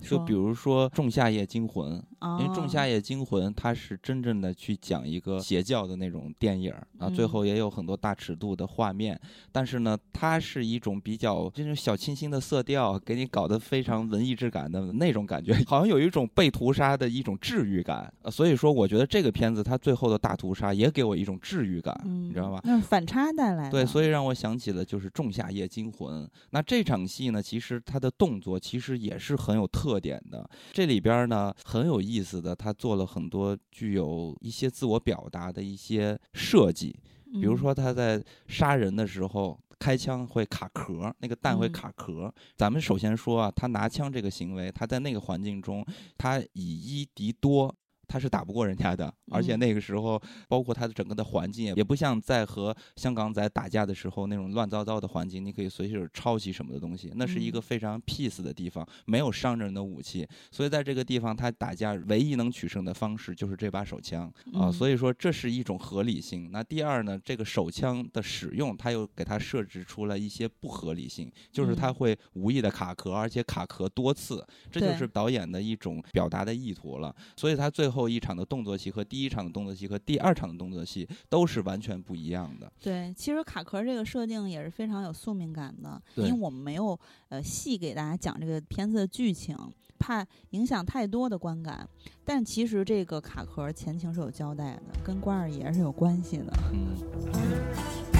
[0.03, 2.03] 就比如说《仲夏夜惊魂》，
[2.39, 9.19] 因为《仲夏夜惊魂》它是真正的去讲一个邪教的那种电影啊，最后也有很多大尺度的画面，
[9.51, 18.13] 但是呢，它是一种比较这种小清新的色调，给你搞得非常文艺质感的那种感觉， 好像有一种被屠杀的一种治愈感。
[18.29, 22.59] 所以说，我觉得这个片子它最后的大屠杀也给我一种治愈感，你知道吧？
[22.65, 23.71] 那反差带来的。
[23.71, 26.25] 对，所以让我想起了就是《仲夏夜惊魂》。
[26.49, 29.92] 那这场戏呢，其实它的动作其实也是很有特。
[29.93, 36.95] 特点的这里边呢很有意思的，他做了很多具有一些自我表达的一些设计，
[37.33, 42.33] 比如说他在杀人的时候开枪会卡壳，那个弹会卡壳。
[42.55, 45.85] 咱们首先说啊，他拿枪这个行为，他在那个环境中，
[46.17, 47.75] 他以一敌多。
[48.13, 57.11] 他是打不过人家的，而且那个时候，包括他的整个的环境也不像在和香港仔打架的时候那种乱糟糟的环境，你可以随手抄袭什么的东西。
[57.15, 64.71] 那是一个非常 peace 的地方，没有伤人的武器，所以在这个地方他打架唯一能取胜的方式就是这把手枪啊。
[64.71, 66.51] 所以说这是一种合理性。
[66.51, 77.15] 那第二呢，这个手枪的使用他又给他设置出了一些不合理性，就是他会无意的卡壳，而且卡壳多次，这就是导演的一种表达的意图了。
[77.35, 82.71] 所以他最后一场的动作戏和第一场的动作戏和第二场的动作戏都是完全不一样的。
[82.81, 89.57] 对，其实卡壳这个设定也是非常有宿命感的，因为我们没有呃细给大家讲这个片子的剧情，
[89.97, 91.87] 怕影响太多的观感。
[92.25, 96.53] 但其实这个卡壳前情是有交代的，跟关二爷是有关系的。
[96.73, 98.12] 嗯。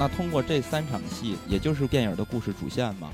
[0.00, 3.12] 那通过这三场戏，也就是电影的故事主线嘛，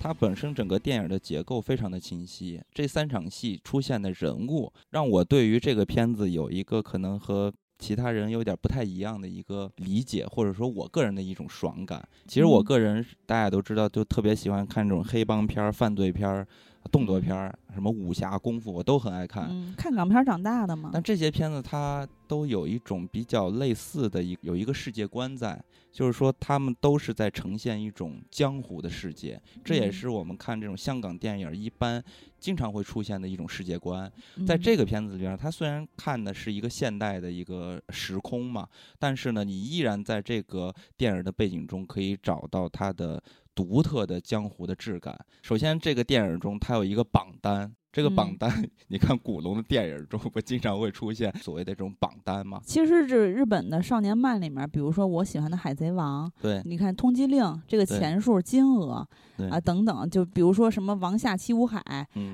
[0.00, 2.60] 它本身整个电影的结构非常的清晰。
[2.72, 12.04] 这三场戏出现的人物，让我对于这个片子有一个可能和其他人有点不太一样的一个理解，或者说我个人的一种爽感。
[12.26, 16.44] 其实我个人大家都知道，就特别喜欢看这种黑帮片、犯罪片、
[16.90, 19.74] 动作片儿，什么武侠、功夫，我都很爱看。
[19.76, 20.90] 看港片长大的嘛。
[20.92, 25.60] 但这些片子它都有一种比较类似的一有一个世界观在，
[25.92, 29.40] 就是说他们都是在呈现一种江湖的世界。
[29.64, 32.02] 这也是我们看这种香港电影一般。
[32.44, 34.12] 经常会出现的一种世界观，
[34.46, 38.68] 在这个片子里边，它虽然看的是一个现代的一个时空嘛，
[38.98, 43.22] 但是呢，你依然在这个电影的背景中可以找到它的
[43.54, 45.16] 独特的江湖的质感。
[45.42, 47.74] 首先，这个电影中它有一个榜单。
[47.94, 48.50] 这个榜单，
[48.90, 52.60] 你看古龙的电影中不经常会出现所谓的这种榜单吗？
[52.64, 59.06] 其实是日本的少年漫里面，比如说我喜欢的《海贼王》，对，你看通缉令这个钱数、金额
[59.48, 61.80] 啊等等，就比如说什么王下七武海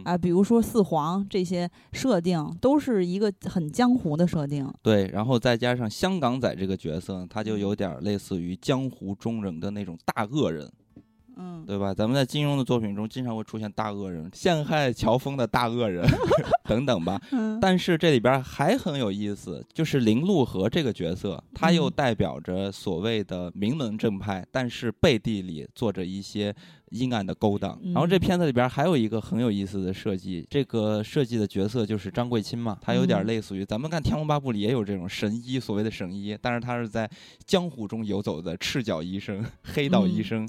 [0.02, 4.66] 啊，比如说四皇这些设定，都是一个很江湖的设定。
[4.80, 10.72] 对，然后再加上香港仔这个角色，他就有点类似于江湖中人的那种大恶人。
[11.40, 11.94] 嗯，对吧？
[11.94, 16.07] 咱们在金庸的作品中经常会出现大恶人、陷害乔峰的大恶人
[16.68, 17.18] 等等吧。
[17.61, 26.55] 但是这里边还很有意思，就是林陆河这个角色，他又代表着所谓的名门正派，但是背地里做着一些
[26.90, 27.79] 阴暗的勾当。
[27.85, 37.09] 然后这片子里边还有一个很有意思的设计，这个设计的角色就是张桂清嘛，他有点类似于咱们看《天龙八部》里也有这种神医，所谓的神医，但是他是在
[37.46, 40.48] 江湖中游走的赤脚医生、 黑道医生。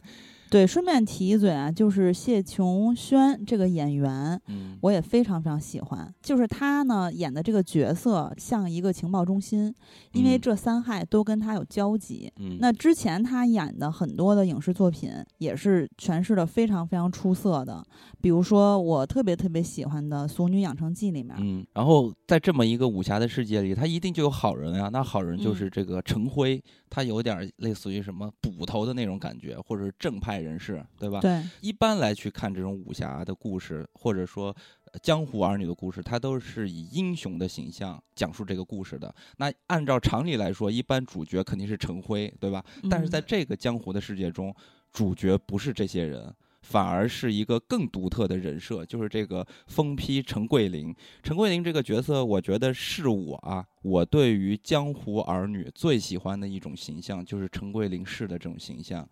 [0.52, 6.14] 对，顺便提一嘴啊，就是谢琼轩这个演员，嗯，我也非常非常喜欢。
[6.22, 9.74] 就是他呢演的这个角色像一个情报中心，
[10.12, 12.30] 因为这三害都跟他有交集。
[12.36, 17.82] 嗯，那之前他演的很多的影视作品也是诠释的非常非常出色的，
[18.20, 21.34] 比如说我特别特别喜欢的《俗女养成记》里面。
[21.40, 24.90] 嗯，然后在这么一个武侠的世界里，他一定就有好人啊。
[24.90, 30.40] 那好人就是这个陈辉，他有点类似于什么捕头的那种感觉，或者是正派。
[30.41, 31.21] 人士对吧？
[31.21, 34.56] 对，一般来去看这种武侠的故事，或者说
[35.01, 39.13] 江湖儿女的故事，它都是以英雄的形象讲述这个故事的。
[39.38, 42.63] 那按照常理来说，一般主角肯定是陈辉，对吧？
[42.89, 44.54] 但是在这个江湖的世界中，
[44.91, 46.34] 主角不是这些人。
[46.63, 50.95] 反而是一个更独特的人设，就是这个疯批陈桂林。
[51.23, 59.10] 陈桂林这个角色，我觉得是我啊，我对于江湖儿女最喜欢的一种形象，就是陈桂林式的这种形象。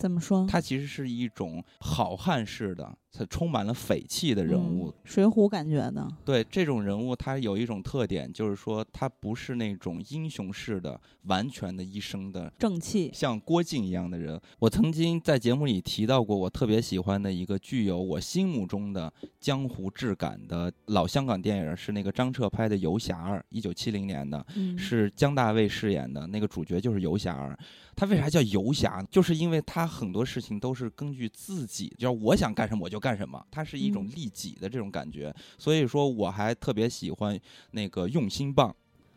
[0.00, 0.46] 怎么说？
[0.48, 2.96] 它其实是一种好汉式的。
[3.12, 6.08] 他充满了匪气的人物，水浒感觉的。
[6.24, 14.40] 对这种人物，他有一种特点，就是说他不是那种英雄式的、完全的一生的正气，像郭靖一样的人。
[14.60, 24.46] 我曾经在节目里提到过，我特别喜欢的一个具有我心目中的江湖质感的老香港电影，是那个张彻拍的《游侠二》，一九七零年的，
[24.78, 27.58] 是姜大卫饰演的，那个主角就是游侠二。
[27.96, 29.02] 他为啥叫游侠？
[29.10, 32.99] 就是因为他很多事情都是根据自己，就是我想干什么我就。
[33.00, 33.42] 干什么？
[33.50, 38.74] 它是一种利己的这种感觉，所以说我还特别喜欢那个用心棒。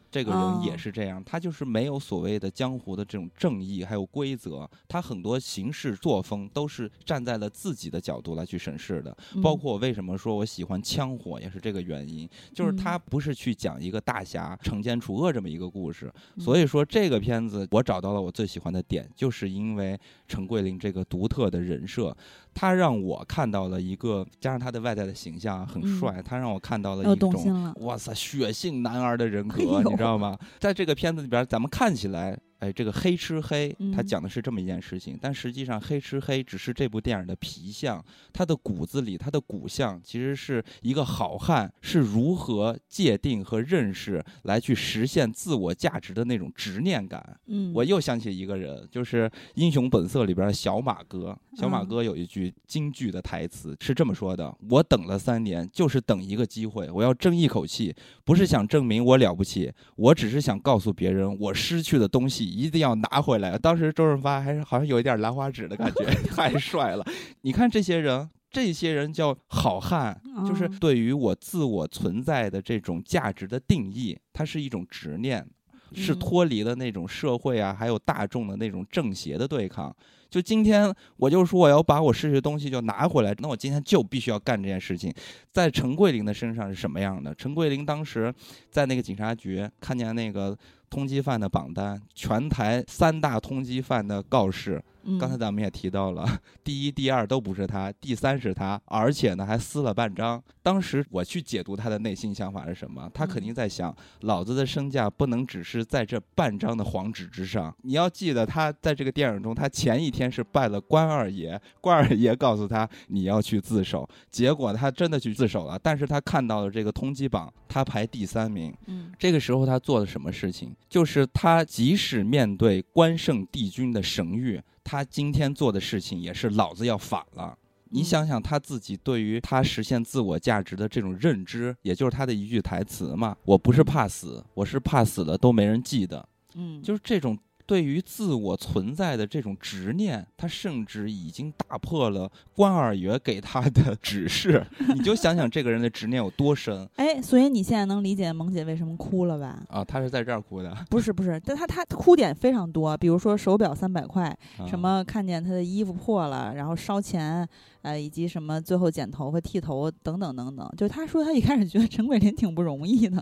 [0.09, 9.17] 这个人也是这样，他就是没有所谓的江湖的这种正义，还有规则，他很多行事作风都是站在了自己的角度来去审视的。
[9.41, 16.13] 包括我为什么说我喜欢枪火，也是这个原因，就是他不是去讲一个大侠惩奸除恶这么一个故事。
[16.37, 22.15] 所以说这个片子我找到了我最喜欢的点，就是因为陈桂林这个独特的人设，
[22.53, 29.81] 他让我看到了一个加上他的外在的形象很帅，他让我看到了一种哇塞血性男儿的人格。
[29.83, 30.37] 你知道吗？
[30.59, 32.37] 在这个片子里边，咱们看起来。
[32.63, 47.37] 哎，这个黑吃黑，他讲的是这么一件事情，但实际上黑吃黑只是这部电影的皮相，他的骨子里，他的骨相其实是一个好汉是如何界定和认识来去实现自我价值的那种执念感。
[47.47, 51.37] 嗯，我又想起一个人，就是《英雄本色》里边的小马哥。
[51.57, 63.57] 小马哥有一句京剧的台词是这么说的：“我等了三年，就是等一个机会，我要争一口气，不是想证明我了不起，我只是想告诉别人，我失去的东西。”一定要拿回来！
[63.57, 67.05] 当时周润发还是好像有一点兰花指的感觉， 太帅了。
[67.41, 75.45] 你看这些人，这些人叫好汉，就是对于我自我存在的这种价值的定义，它是一种执念，
[75.93, 79.95] 是脱离了那种社会啊，还有大众的那种正邪的对抗。
[80.29, 85.13] 就今天我就说我要把我失去的东西就拿回来，那我今天就必须要干这件事情。
[85.51, 87.35] 在陈桂林的身上是什么样的？
[87.35, 88.33] 陈桂林当时
[88.71, 90.57] 在那个警察局看见那个
[90.93, 94.79] 通缉犯的榜单，全台三大通缉犯的告示。
[95.19, 96.25] 刚才咱们也提到了，
[96.63, 100.41] 第一、第二都不是他，第三是他，而且呢还撕了半张。
[100.61, 107.75] 当时我去解读他的内心想法是什么，他肯定在想：老子的身价不能只是在这半张的黄纸之上。
[107.81, 115.77] 你要记得，他在这个电影中，他前一天是拜了关二爷，关二爷告诉他你要去自首，结果他真的去自首了。
[115.77, 118.73] 但是他看到了这个通缉榜，他排第三名。
[118.87, 120.73] 嗯，这个时候他做了什么事情？
[120.87, 124.61] 就是他即使面对关圣帝君的神谕。
[124.83, 127.57] 他今天做的事情也是老子要反了。
[127.89, 137.37] 你想想他自己对于他实现自我价值的这种认知，也就是他的一句台词嘛：“我不是怕死，我是怕死了都没人记得。”嗯，就是这种。
[137.73, 144.63] 对于自我存在的这种执念，他甚至已经打破了关二爷给他的 指示。
[144.95, 146.87] 你就想想这个人的执念有多深。
[146.97, 149.63] 哎，所以你现在能理解萌姐为什么哭了吧？
[149.69, 150.71] 啊，他是在这儿哭的。
[150.87, 157.49] 不是不是，但他他哭点非常多，比如说手表三百块，什么看见他的衣服破了，然后烧钱。
[157.81, 163.21] 呃，以及什么最后剪头发、剃头等等等等，就他说他一开始觉得陈桂林挺不容易的，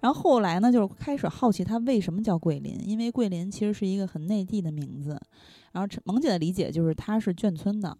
[0.00, 5.18] 然后后来呢，就是开始好奇他为什么叫桂林，因为桂林其实是一个很内地的名字。
[5.72, 7.96] 然后萌姐的理解就是他是眷村的，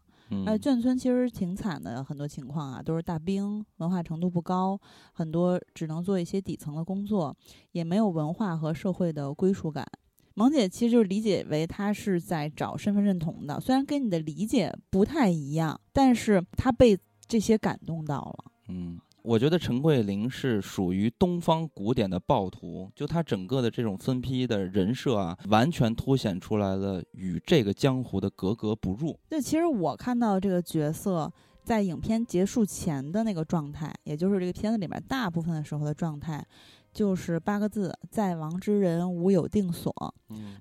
[0.46, 4.78] 呃，眷村其实挺惨的，很多情况啊都是大兵，文化程度不高，
[5.12, 7.36] 很多只能做一些底层的工作，
[7.72, 9.86] 也没有文化和社会的归属感。
[10.34, 18.52] 萌姐其实就是理解为他是在找身份认同的，虽然跟你的理解不太一样，但是他被这些感动到了。
[18.68, 29.14] 嗯，我觉得陈桂林是属于东方古典的暴徒，就他整个的这种分批的人设啊，完全凸显出来了与这个江湖的格格不入。
[29.28, 31.30] 那其实我看到这个角色
[31.62, 36.42] 在影片结束前的那个状态，也就是这个片子里面大部分的时候的状态。
[36.98, 39.94] 就是八个字，在亡之人无有定所。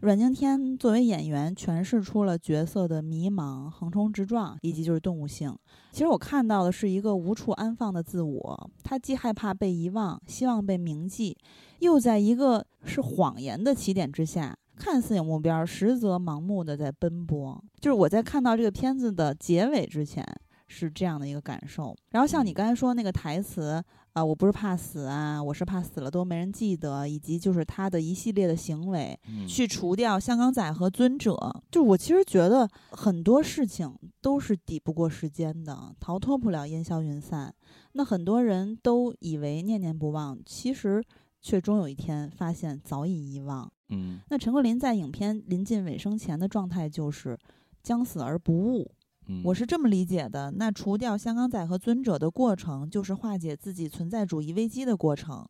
[0.01, 5.51] 阮经天作为演员诠释出了角色的迷茫、横冲直撞，以及就是动物性。
[5.91, 11.35] 其实我看到的是一个无处安放的自我，他既害怕被遗忘，希望被铭记，
[11.79, 17.59] 又在一个是谎言的起点之下，看似有目标，实则盲目的在奔波。
[17.79, 20.23] 就是我在看到这个片子的结尾之前。
[20.69, 23.81] 是这样的一个感受，然后像你刚才说那个台词
[24.17, 29.15] 啊，我不是怕死啊，我是怕死了都没人记得，以及就是他的一系列的行为，
[29.47, 31.37] 去除掉香港仔和尊者，
[31.69, 37.53] 就我其实觉得很多事情都是抵不过时间的，逃脱不了烟消云散。
[37.91, 41.03] 那很多人都以为念念不忘，其实
[41.39, 43.71] 却终有一天发现早已遗忘。
[43.89, 47.37] 嗯，那陈桂林在影片临近尾声前的状态就是
[47.83, 48.89] 将死而不悟。
[49.43, 55.45] 我是这么理解的，那除掉香港仔和尊者的过程，就是化解自己存在主义危机的过程。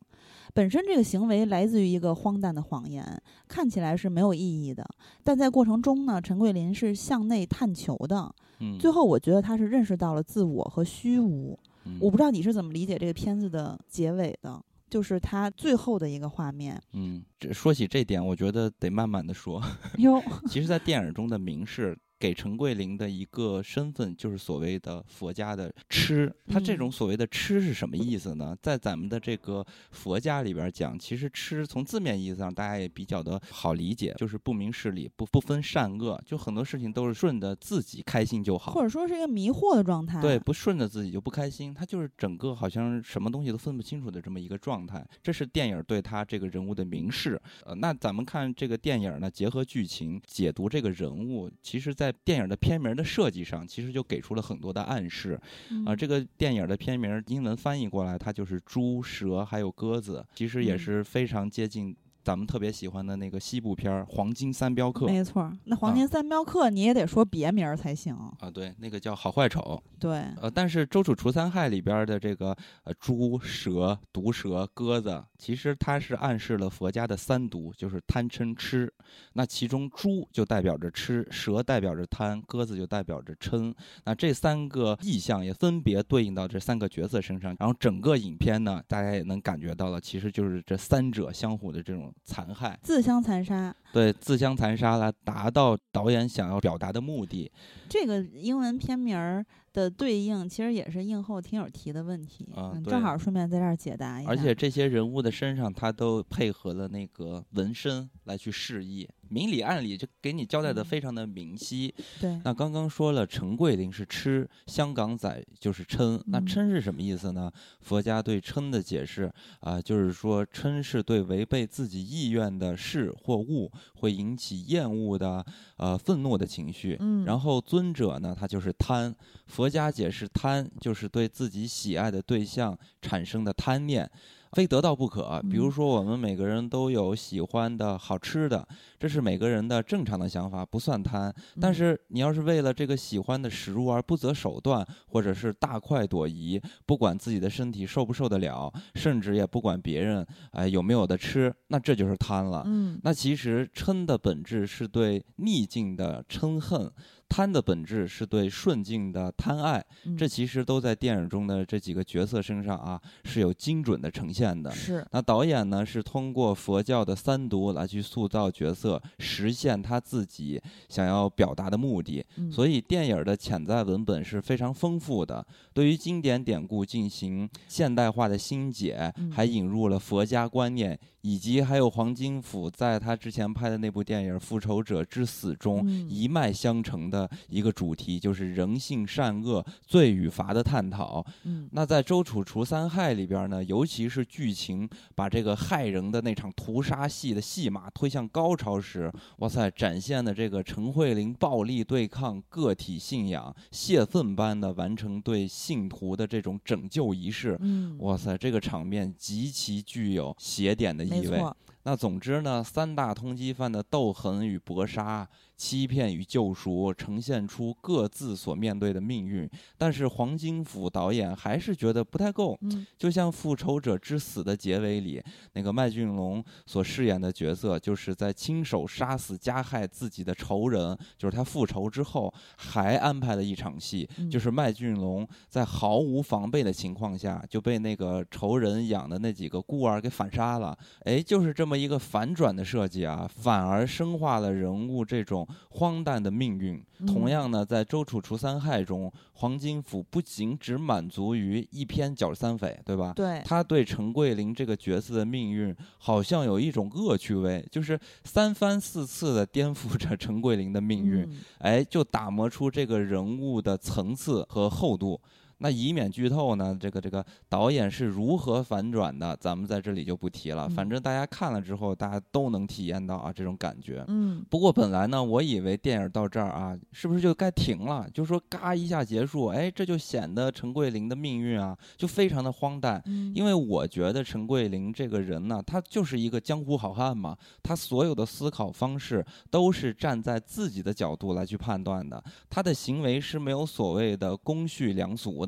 [0.52, 3.04] 本身这个行为来自于一个荒诞的谎言，
[3.46, 4.84] 看起来是没有意义的，
[5.22, 8.34] 但在过程中呢，陈桂林是向内探求的。
[8.80, 11.56] 最后我觉得他是认识到了自我和虚无。
[12.00, 14.60] 我不知道你是怎么理解这个片子的结尾的，
[14.90, 16.80] 就是他最后的一个画面。
[16.92, 19.62] 嗯，这说起这点，我觉得得慢慢的说。
[19.98, 20.20] 哟，
[20.50, 21.96] 其实，在电影中的明示。
[22.18, 28.56] 给陈桂林的一个身份就是所谓的佛家的痴，他这种所谓的痴是什么意思呢？
[28.60, 40.20] 在咱们的这个佛家里边讲，其实痴从字面意思上大家也比较的好理解，就是不明事理，不不分善恶，就很多事情都是顺着自己开心就好，或者说是一个迷惑的状态。
[40.20, 45.06] 对，不顺着自己就不开心，他就是整个好像什么东西都分不清楚的这么一个状态。
[45.22, 47.40] 这是电影对他这个人物的明示。
[47.64, 55.38] 呃，那咱们看这个电影呢，结合剧情解读这个人物，其实，在在电影的片名的设计上，其实就给出了很多的暗示。
[55.84, 61.94] 啊，这个电影的片名英文翻译过来，它就是猪、蛇还有鸽子，其实也是非常接近。
[62.28, 68.50] 咱们特别喜欢的那个西部片《黄金三镖客》，没错，那《黄金三镖客》你也得说别名才行啊。
[68.50, 69.82] 对，那个叫好坏丑。
[69.98, 72.54] 对，呃，但是《周楚除三害》里边的这个
[72.84, 78.92] 呃猪、蛇、毒蛇、鸽子，其实它是暗示了佛家的三毒，就是贪嗔痴。
[79.32, 83.74] 那其中猪就代表着吃，蛇代表着贪，鸽子就代表着嗔。
[84.04, 87.56] 那这三个意象也分别对应到这三个角色身上。
[87.58, 92.12] 然后整个影片呢，大家也能感觉到了，其实就是这三者相互的这种。
[92.24, 97.50] 残害，自相残杀，对，自相残杀来达到导演想要表达的目的。
[97.88, 104.30] 这个英文片名儿的对应，其实也是映后听友提的问题，嗯，正好顺便在这儿解答一下。
[104.30, 109.08] 而且这些人物的身上，他都配合了那个纹身来去示意。
[109.30, 111.94] 明里暗里就给你交代的非常的明晰。
[112.20, 116.20] 对，那刚刚说了，陈桂林是吃，香港仔就是嗔。
[116.26, 117.50] 那嗔是什么意思呢？
[117.80, 125.44] 佛家对嗔的解释啊，就是说嗔是对违背自己意愿的事或物会引起厌恶的
[125.76, 126.96] 呃愤怒的情绪。
[127.00, 129.14] 嗯，然后尊者呢，他就是贪。
[129.46, 134.08] 佛家解释贪就是对自己喜爱的对象产生的贪念。
[134.52, 135.42] 非得到不可。
[135.50, 138.66] 比如说，我们每个人都有喜欢的好吃的，
[138.98, 141.34] 这是每个人的正常的想法，不算贪。
[141.60, 152.62] 但是你要是为了这个喜欢的食物而不择手段，或者是大快朵颐，不管自己的身体受不受得了，甚至也不管别人哎有没有的吃，那这就是贪了。
[152.66, 156.90] 嗯，那其实嗔的本质是对逆境的嗔恨。
[157.28, 159.84] 贪的本质是对顺境的贪爱，
[160.16, 164.70] 这其实都在电影中的这几个角色身上啊是有精准的呈现的。
[164.70, 172.24] 是，那导演呢是通过佛教的三毒来去塑造角色，实现他自己想要表达的目的。
[172.50, 180.98] 所以电影的潜在文本是非常丰富的，对于经典典故进行现代化的新解，还引入了佛家观念。
[181.22, 187.17] 以及还有黄金甫在他之前拍的那部电影《复仇者之死》中一脉相承的
[187.48, 191.24] 一个主题，就是人性善恶、罪与罚的探讨。
[191.44, 211.08] 嗯，那在《周楚除三害》里边呢，尤其是剧情把这个害人的那场屠杀戏的戏码推向高潮时，哇塞，展现的这个陈慧琳暴力对抗个体信仰、泄愤般的完成对信徒的这种拯救仪式，嗯，哇塞，这个场面极其具有邪点的。
[211.08, 211.42] 意味。
[211.84, 215.26] 那总之呢，三大通缉犯的斗狠与搏杀。
[215.58, 222.56] 欺骗与救赎呈现出各自所面对的命运，但是黄金甫导演还是觉得不太够。
[222.60, 225.20] 嗯，就像《复仇者之死》的结尾里，
[225.54, 240.78] 那个麦浚龙所饰演的角色，就是在亲手杀死加害自己的仇人，就是他复仇之后还安排了一场戏，就是麦浚龙在毫无防备的情况下就被那个仇人养的那几个孤儿给反杀了。
[241.00, 245.47] 哎，就是这么一个反转的设计啊，反而深化了人物这种。
[245.70, 246.82] 荒诞的命运。
[247.06, 253.12] 同样呢，在《周楚除三害》中，黄金府不仅只满足于一篇剿三匪，对吧？
[253.14, 253.40] 对。
[253.44, 261.28] 他对陈桂林这个角色的命运，好像有一种恶趣味，就是三番四次的颠覆着陈桂林的命运，
[261.58, 265.20] 哎，就打磨出这个人物的层次和厚度。
[265.60, 270.68] 那以免剧透呢，这个这个导演是如何反转的，咱们在这里就不提了。
[270.68, 274.04] 反正大家看了之后，大家都能体验到啊这种感觉。
[274.06, 274.44] 嗯。
[274.48, 278.08] 不过本来呢，我以为电影到这儿啊，是不是就该停了？
[278.14, 283.02] 就说嘎一下结束，哎，这就显得陈桂林的命运啊，就非常的荒诞。
[283.06, 283.32] 嗯。
[283.34, 295.47] 因为我觉得陈桂林这个人呢，他就是一个江湖好汉嘛，他所有的思考方式都是站在自己的角度来去判断的，他的行为是没有所谓的公序良俗。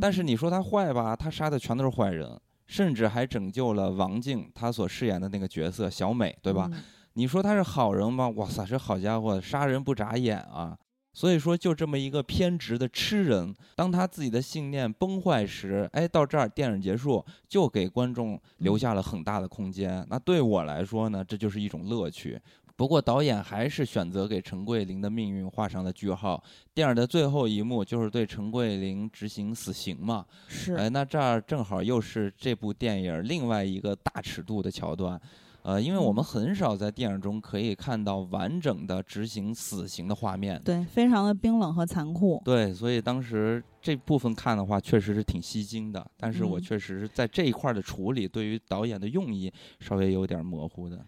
[0.00, 6.70] 但是你说他坏吧，他杀的全都是坏人，甚至还拯救了王静他所饰演的那个角色小美，对吧？
[7.14, 8.28] 你说他是好人吗？
[8.30, 10.76] 哇塞，这好家伙，杀人不眨眼啊！
[11.14, 20.06] 所以说，就这么一个偏执的痴人，当他自己的信念崩坏时，哎，到这儿电影结束，就给观众留下了很大的空间。
[20.10, 22.38] 那对我来说呢，这就是一种乐趣。
[22.76, 26.42] 不过导演还是选择给陈桂林的命运画上了句号。
[26.74, 30.26] 电影的最后一幕就是对陈桂林执行死刑嘛？
[30.46, 30.74] 是。
[30.74, 35.18] 哎，那这儿正好又是这部电影另外一个大尺度的桥段。
[35.62, 40.62] 呃，因为我们很少在电影中可以看到完整的执行死刑的画面。
[40.62, 42.40] 对，非常的冰冷和残酷。
[42.44, 46.08] 对，所以当时这部分看的话，确实是挺吸睛的。
[46.18, 51.04] 但是我确实是在这一块的处理，对于导演的用意稍微有点模糊的。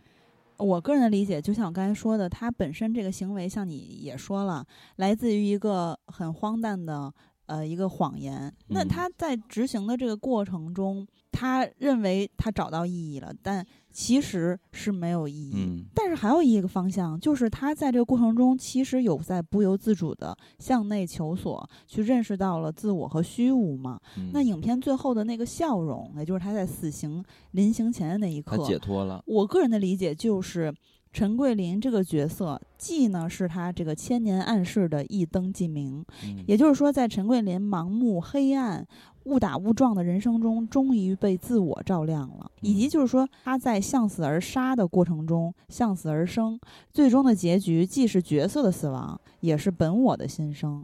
[0.58, 7.12] 我个人的理解，就像我刚才说的，他本身这个行为，像你也说了，来自于一个很荒诞的
[7.48, 8.50] 呃一个谎言。
[8.68, 13.66] 那他在执行的这个过程中，他认为他找到意义了，但。
[13.90, 23.98] 其实是没有意义，但是还有一个方向，就是他在这个过程中，其实有在不由自主的向内求索，去认识到了自我和虚无嘛。
[24.32, 29.20] 那影片最后的那个笑容，也就是他在死刑临行前的那一刻，解脱了。
[29.26, 30.72] 我个人的理解就是，
[31.12, 36.04] 陈桂林这个角色，既呢是他这个千年暗示的一灯即明，
[36.46, 38.86] 也就是说，在陈桂林盲目黑暗。
[39.24, 46.58] 误打误撞的人生中，终于被自我照亮了，以及就是说他在向死而杀的过程中向死而生，
[46.94, 50.82] 最终的结局既是角色的死亡，也是本我的新生。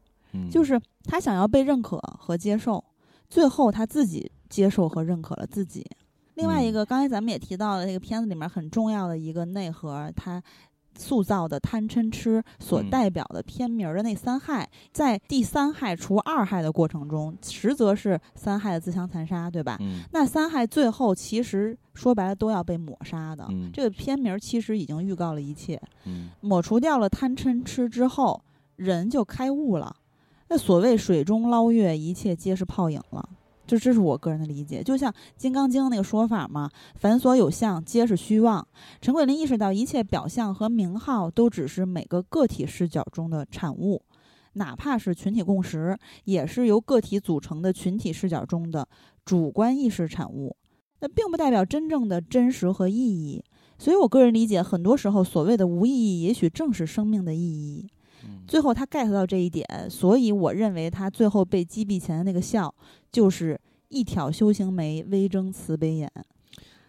[0.50, 2.84] 就是他想要被认可和接受，
[3.30, 5.86] 最后他自己接受和认可了自己。
[6.34, 10.42] 另外一个，刚才咱们也提到了，那个片子里面很重要的一个内核，它
[10.96, 19.76] 塑造的贪嗔痴所代表的片名的那三害，在第三害除二害的过程中，实则是三害的自相残杀，对吧？
[20.12, 23.48] 那三害最后其实说白了都要被抹杀的。
[23.72, 25.80] 这个片名其实已经预告了一切。
[26.40, 28.40] 抹除掉了贪嗔痴之后，
[28.76, 29.96] 人就开悟了。
[30.48, 33.28] 那所谓水中捞月，一切皆是泡影了。
[33.66, 38.66] 就这是我个人的理解，就像《金刚经》那个说法嘛，“凡所有相，皆是虚妄。”
[39.00, 44.02] 陈桂林意识到，一切表象和名号都只是每个个体视角中的产物，
[44.54, 48.86] 哪怕是群体共识，也是由个体组成的群体视角中的
[49.24, 50.56] 主观意识产物。
[51.00, 53.42] 那并不代表真正的真实和意义。
[53.78, 57.88] 所以我个人理解，很多时候所谓的无意义，也许正是生命的意义。
[58.46, 62.74] 最后他 get 到这一点，所以我认为他最后被击毙前的那个笑，
[63.10, 66.10] 就是一挑修行眉，微睁慈悲眼。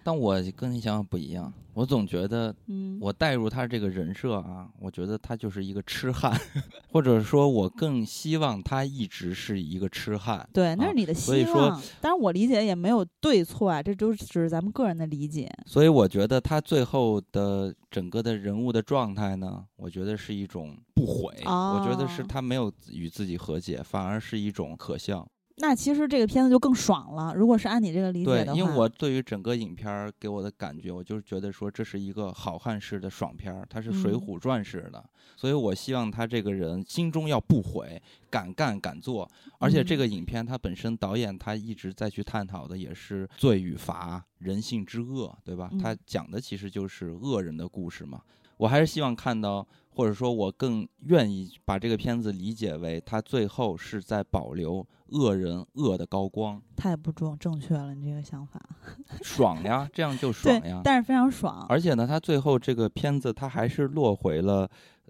[0.05, 6.31] 但我跟你想法不一样，我总觉得，嗯，我带入他这个人设啊，我觉得他就是一个痴汉，
[6.93, 10.47] 或者说，我更希望他一直是一个痴汉。
[10.53, 11.81] 对，那是你的希望。
[11.99, 15.51] 当然，我理解也没有对错啊，这都是咱们个人的理解。
[15.65, 21.33] 所以，我觉得他最后的整个的人物的状态呢，我觉得是一种不悔。
[21.45, 25.27] 我觉得是他没有与自己和解，反而是一种可笑。
[25.57, 27.33] 那其实这个片子就更爽了。
[27.33, 35.03] 如果是按你这个理解的话，对，因为我对于整个影片给我的感觉，我就是觉得说这是一个好汉式的爽片，它是《水浒传》式的，
[35.37, 39.29] 所以我希望他这个人心中要不悔，敢干敢做。
[39.59, 45.71] 而且这个影片它本身导演他一直在去探讨的也是罪与罚、人性之恶，对吧？
[45.81, 48.21] 他讲的其实就是恶人的故事嘛。
[48.57, 49.65] 我还是希望看到。
[49.95, 56.61] 或者说，我更愿意把这个片子理解为，他最后是在保留恶人恶的高光。
[56.75, 58.61] 太不正正确了，你这个想法。
[59.23, 60.81] 爽呀，这样就爽呀。
[60.83, 61.65] 但是非常爽。
[61.69, 64.69] 而且呢，他最后这个片子，他还是落回了。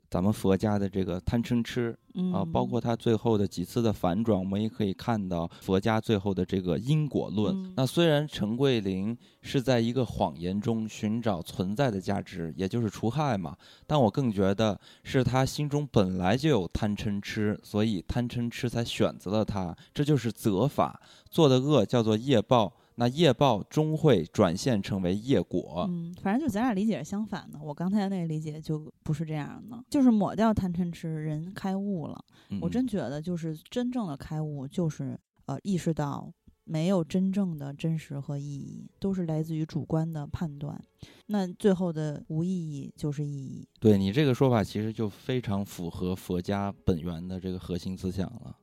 [0.09, 1.97] 咱们佛家的这个贪嗔痴
[2.33, 7.73] 啊，包括他最后的几次的反转，我们也可以看到佛家最后的这个因果论。
[7.75, 22.71] 那虽然陈桂林是在一个谎言中寻找存在的价值，也就是除害嘛，但我更觉得是他心中本来就有贪嗔痴，所以贪嗔痴才选择了他，这就是责法，做的恶叫做业报。
[22.95, 25.85] 那业报终会转现成为业果。
[25.89, 27.59] 嗯，反正就咱俩理解是相反的。
[27.61, 32.23] 我刚才那个理解就不是这样的，就是抹掉贪嗔痴，人开悟了。
[32.61, 36.31] 我真觉得，就是真正的开悟，就是呃意识到
[36.63, 40.81] 没有真正的真实和意义，都是来自于主观的判断。
[41.27, 43.67] 那最后的无意义就是意义。
[43.79, 48.55] 对你这个说法，其实就非常符合佛家本源的这个核心思想了。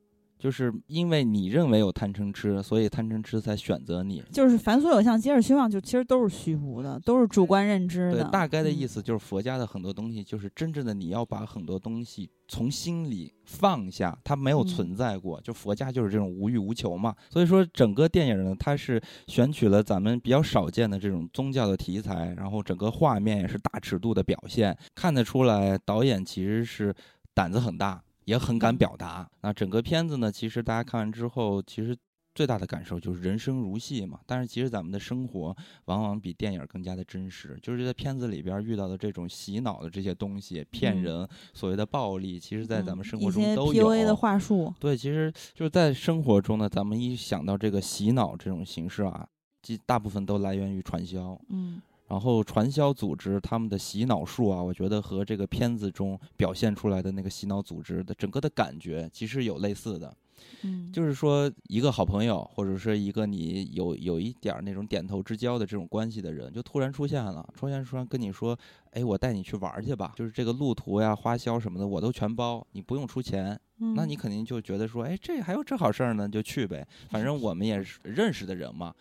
[0.43, 4.21] 就是因为你认为有贪嗔痴，所以贪嗔痴才选择你。
[4.33, 8.25] 就是凡所有相，皆是虚妄，就其实都是虚无的，都是主观认知的。
[8.25, 15.41] 对，大概的意思就是佛家的很多东西，就是真正的你要把很多东西从心里放下，它没有存在过。
[15.43, 17.15] 就佛家就是这种无欲无求嘛。
[17.31, 26.93] 所以说，整个电影呢，它是选取了咱们比较少见的这种宗教的题材，然后整个画面也是大尺度的表现，看得出来导演其实是
[27.33, 28.03] 胆子很大。
[28.25, 29.29] 也很敢表达。
[29.41, 31.97] 那整个片子呢，其实大家看完之后，其实
[32.35, 34.21] 最大的感受就是人生如戏嘛。
[34.27, 35.55] 但是其实咱们的生活
[35.85, 37.59] 往往比电影更加的真实。
[37.63, 43.91] 就是在片子里边遇到的这种洗脑的这些东西，骗人，所谓的暴力，其实在咱们生活中都有。
[44.05, 44.73] 的话术。
[44.79, 49.27] 对，其实就是在生活中呢，咱们一想到这个洗脑这种形式啊，
[49.61, 51.39] 即大部分都来源于传销。
[51.51, 51.81] 嗯。
[52.13, 60.15] 然后传销组织他们的洗脑术啊，我觉得和这个片子中表现出来的那个洗脑组织的整个的感觉其实有类似的，
[60.61, 68.55] 嗯，就是说一个好朋友或者是一个你有有一点那种点头之交的这种关系的人，就突然出现了，出现突然跟你说，
[68.91, 73.59] 哎，我带你去玩去吧，就是这个路途呀、花销什么的我都全包，你不用出钱。
[73.79, 76.87] 那你肯定就觉得说，哎，这还有这好事儿呢，就去呗。
[77.11, 78.95] 反正我们也是认识的人嘛，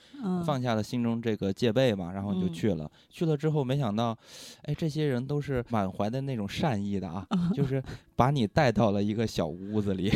[0.44, 2.90] 放下了心中这个戒备嘛，然后就去了。
[3.10, 4.18] 去了之后，没想到，
[4.64, 7.84] 哎，这些人都是满怀的那种善意的啊， 就是
[8.16, 10.12] 把你带到了一个小屋子里。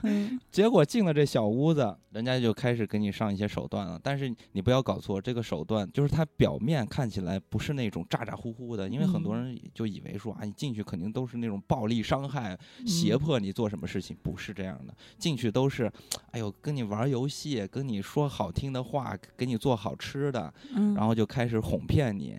[0.50, 3.98] 结果进了这小屋子，人家就开始给你上一些手段了。
[4.02, 14.09] 但是你不要搞错，这个手段就是他表面看起来不是那种咋咋呼呼的，因为很多人就以为说啊，你进去肯定都是那种暴力伤害、胁迫你做什么事情。
[14.14, 15.90] 不是这样的，进去都是，
[16.30, 20.52] 哎呦，跟你玩游戏，跟你说好听的话，给你做好吃的，
[20.94, 22.38] 然后就开始哄骗你。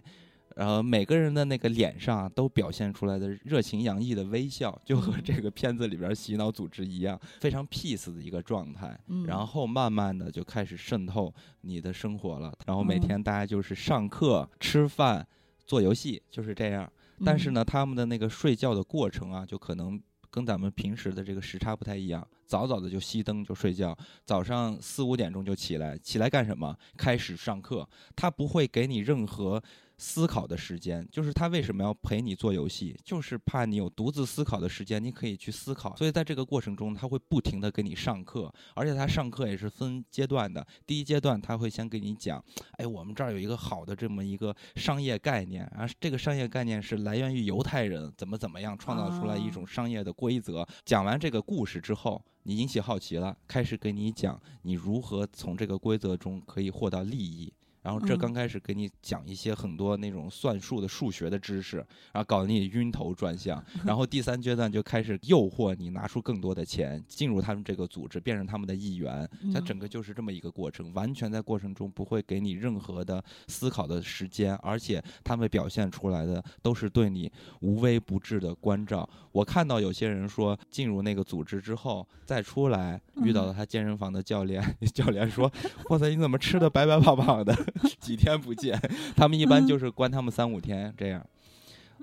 [0.54, 9.00] 然后每个人的那个脸上都表现出来的热情洋溢的微笑，就和这个片子里边洗脑组织一样，非常 peace 的一个状态。
[9.26, 12.54] 然后慢慢的就开始渗透你的生活了。
[12.66, 15.26] 然后每天大家就是上课、吃饭、
[15.66, 16.92] 做游戏，就是这样。
[17.24, 20.00] 但是呢，他们的那个睡觉的过程啊，就可能
[20.32, 22.28] 跟咱们平时的这个时差不太一样。
[22.48, 26.76] 早早的就熄灯就睡觉，早上四五点钟就起来，起来干什么？
[26.98, 27.88] 开始上课。
[28.16, 29.62] 他不会给你任何。
[30.02, 35.96] 思考的时间，就是他为什么要陪你做游戏，就是怕你有独自思考的时间，你可以去思考。
[35.96, 40.66] 所以在这个过程中，他会不停的给你上课，而且他上课也是分阶段的。
[40.88, 42.44] 第一阶段他会先给你讲，
[42.78, 50.68] 哎，我们这儿有一个好的这么一个商业概念啊，这个商业概念是来源于犹太人怎么怎么样创造出来一种商业的规则。
[50.84, 57.54] 讲完这个故事之后，你引起好奇了，开始给你讲你如何从这个规则中可以获得利益。
[57.82, 61.78] 然后这刚开始给你讲一些很多那种算术的数学的知识，
[62.12, 63.64] 然后搞得你晕头转向。
[63.86, 69.28] 然后第三阶段就开始诱惑你拿出更多的钱，进入他们这个组织，变成他们的一员。
[69.54, 79.10] 它整个就是这么一个过程，完全在过程中不会给你任何的思考的时间，而且他们表现出来的都是对你无微不至的关照。
[79.32, 84.64] 我看到有些人说进入那个组织之后再出来，遇到了他健身房的教练，
[84.94, 85.52] 教练说
[85.90, 87.56] ：“哇塞，你怎么吃的白白胖胖的？”
[88.00, 88.80] 几天不见，
[89.16, 91.26] 他们一般就是关他们三五天这样，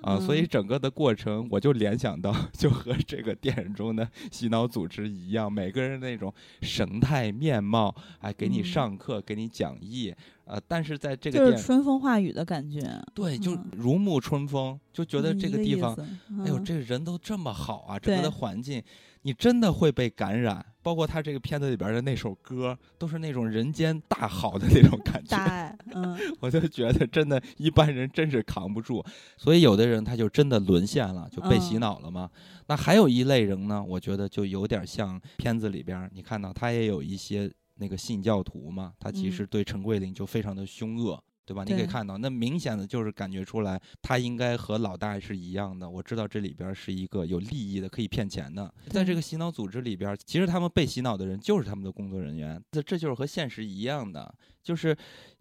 [0.02, 10.14] 啊，所以整个的过程我就联想到，就和这个电影中的洗脑组织一样，每个人那种神态面貌，哎，给你上课，给你讲义，
[10.44, 12.80] 呃，但是在这个就是春风化雨的感觉，
[13.14, 15.94] 对，就如沐春风，就觉得这个地方，
[16.40, 18.30] 哎呦，这人都这么好啊，整个的。
[18.30, 18.80] 环境。
[19.28, 25.36] 你真的会被感染，包括他这个片子里边的那首歌，都是那种人间大好的那种感觉。
[25.36, 29.04] 大爱，嗯， 我就觉得真的，一般人真是扛不住，
[29.36, 32.30] 所以有的人他就真的沦陷了，就被洗脑了嘛。
[32.68, 41.22] 那还有一类人呢，我觉得就有点像片子里边，你看到他也有一些那个信教徒嘛，他其实对陈桂林就非常的凶恶。
[41.48, 41.64] 对吧？
[41.64, 45.88] 你可以看到，那明显的就是感觉出来，他应该和老大是一样的。
[45.88, 48.70] 我知道这里边是一个有利益的，可以骗钱的。
[48.88, 52.62] 在这个洗脑组织里边，其实他们被洗脑的人就是他们的工作人员。
[52.70, 54.30] 这这就是和现实一样的，
[54.62, 54.94] 就是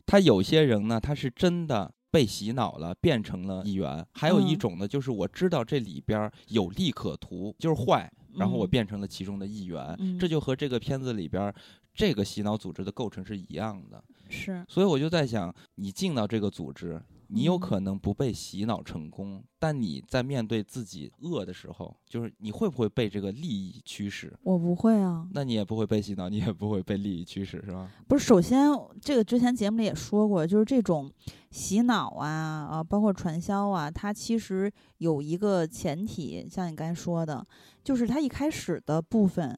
[0.05, 10.17] 他有些人呢，他是真的被洗脑了，变成了一员；还有一种呢，就是我知道这里边有利可图，就是坏，然后我变成了其中的一员。
[10.17, 11.53] 这就和这个片子里边
[11.93, 14.01] 这个洗脑组织的构成是一样的。
[14.29, 24.33] 是，所以我就在想，你进到这个组织，你有可能不被洗脑成功，但你在面对自己恶的时候，就是你会不会被这个利益驱使？
[24.43, 25.27] 我不会啊。
[25.33, 27.91] 那你也不会被洗脑，你也不会被利益驱使，是吧？
[28.07, 28.69] 不是，首先
[29.01, 31.11] 这个之前节目里也说过，就是这种
[31.51, 32.29] 洗脑啊
[32.71, 37.45] 啊，包括传销啊，它其实有一个前提，像你刚才说的，
[37.83, 39.57] 就是它一开始的部分，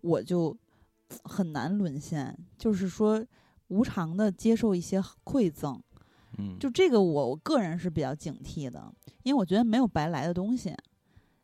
[0.00, 0.56] 我就
[1.24, 3.22] 很难沦陷，就是说。
[3.72, 5.80] 无偿的接受一些馈赠，
[6.36, 8.92] 嗯，就这个我我个人是比较警惕的，
[9.22, 10.76] 因为我觉得没有白来的东西，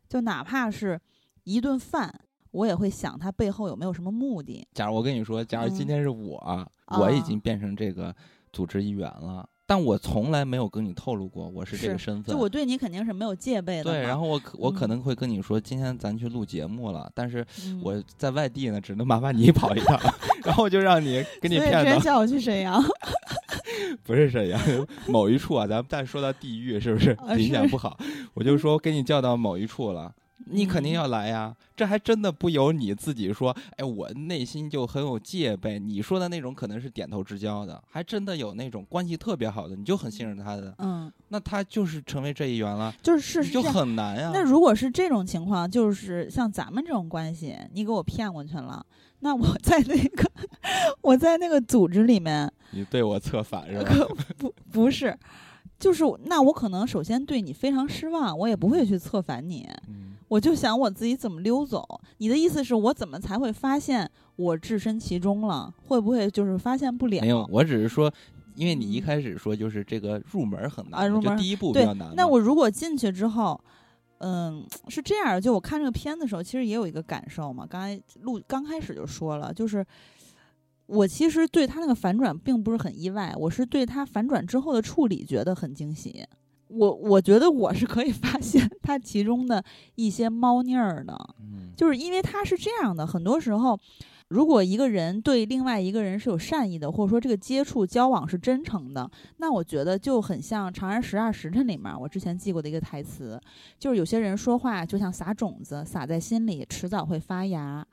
[0.07, 1.01] 就哪怕是
[1.43, 2.13] 一顿饭，
[2.51, 4.67] 我也会想它背后有没有什么目的。
[4.75, 8.15] 假如我跟你说，假如今天是我，我已经变成这个
[8.53, 9.49] 组织一员了。
[9.69, 13.83] 但我从来没有跟你透露过我是这个身份，就我对你肯定是没有戒备的。
[13.83, 17.45] 对，然后我我可能会跟你说，今天咱去录节目了，但是
[17.83, 19.95] 我在外地呢，只能麻烦你跑一趟，
[20.43, 21.85] 然后就让你给你骗的。
[21.85, 22.83] 直接叫我去沈阳，
[24.03, 24.59] 不是沈阳，
[25.07, 27.95] 某一处啊，咱们再说到地域是不是影响不好？
[28.33, 30.11] 我就说给你叫到某一处了。
[30.45, 33.55] 你肯定要来呀，这还真的不由你自己说。
[33.77, 35.77] 哎，我内心就很有戒备。
[35.77, 40.73] 你说的那种可能是点头之交的，还真的有那种关系特别好的，你就很信任他的。
[40.79, 44.31] 嗯，那他就是成为这一员了，就是就很难呀。
[44.33, 48.83] 那如果是这种情况，就是像咱们这种关系，你给我骗过去了，
[49.19, 50.31] 那我在那个
[51.01, 54.07] 我在那个组织里面，你对我策反是吧？
[54.37, 55.15] 不，不是，
[55.77, 59.67] 就是那我可能首先对你非常失望，我也不会去策反你。
[60.29, 61.83] 我就想我自己怎么溜走？
[62.19, 65.73] 你的意思是我怎么才会发现我置身其中了？
[65.87, 67.19] 会不会就是发现不了？
[67.21, 68.13] 没有，我只是说，
[68.55, 72.13] 因为你一开始说就是这个入门很难，入门第一步比较难。
[72.15, 73.59] 那我如果进去之后，
[74.19, 75.41] 嗯，是这样。
[75.41, 77.65] 就我看这个片子的时候，其实也有一个感受嘛。
[77.67, 79.83] 刚才录刚开始就说了，就是
[80.85, 86.23] 我其实对他那个反转并不是很意外，我是对他反转之后的处理觉得很惊喜。
[86.69, 89.63] 我我觉得我是可以发现它其中的
[89.95, 91.17] 一些猫腻儿的，
[91.75, 93.77] 就是因为它是这样的，很多时候，
[94.27, 103.41] 如果一个人对另外一个人是有善意的，或者说这个接触交往是真诚的，那我觉得就很像《长安十二时辰》里面我之前记过的一个台词，
[103.79, 107.85] 就是有些人说话就像撒种子，撒在心里，迟早会发芽。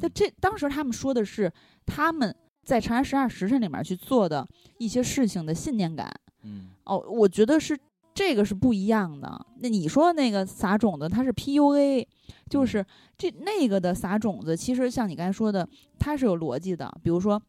[0.00, 1.52] 那这当时他们说的是
[1.84, 6.10] 他们在《长安十二时辰》里面去做的一些事情的信念感。
[6.44, 7.78] 嗯，哦，我觉得是
[8.14, 9.46] 这个是不一样的。
[9.60, 12.06] 那你说那个撒种子，它是 PUA。
[12.50, 12.84] 就是
[13.16, 15.66] 这那个的撒种子，其实像你刚才说的，
[15.98, 16.92] 它是有逻辑的。
[17.02, 17.40] 比如说，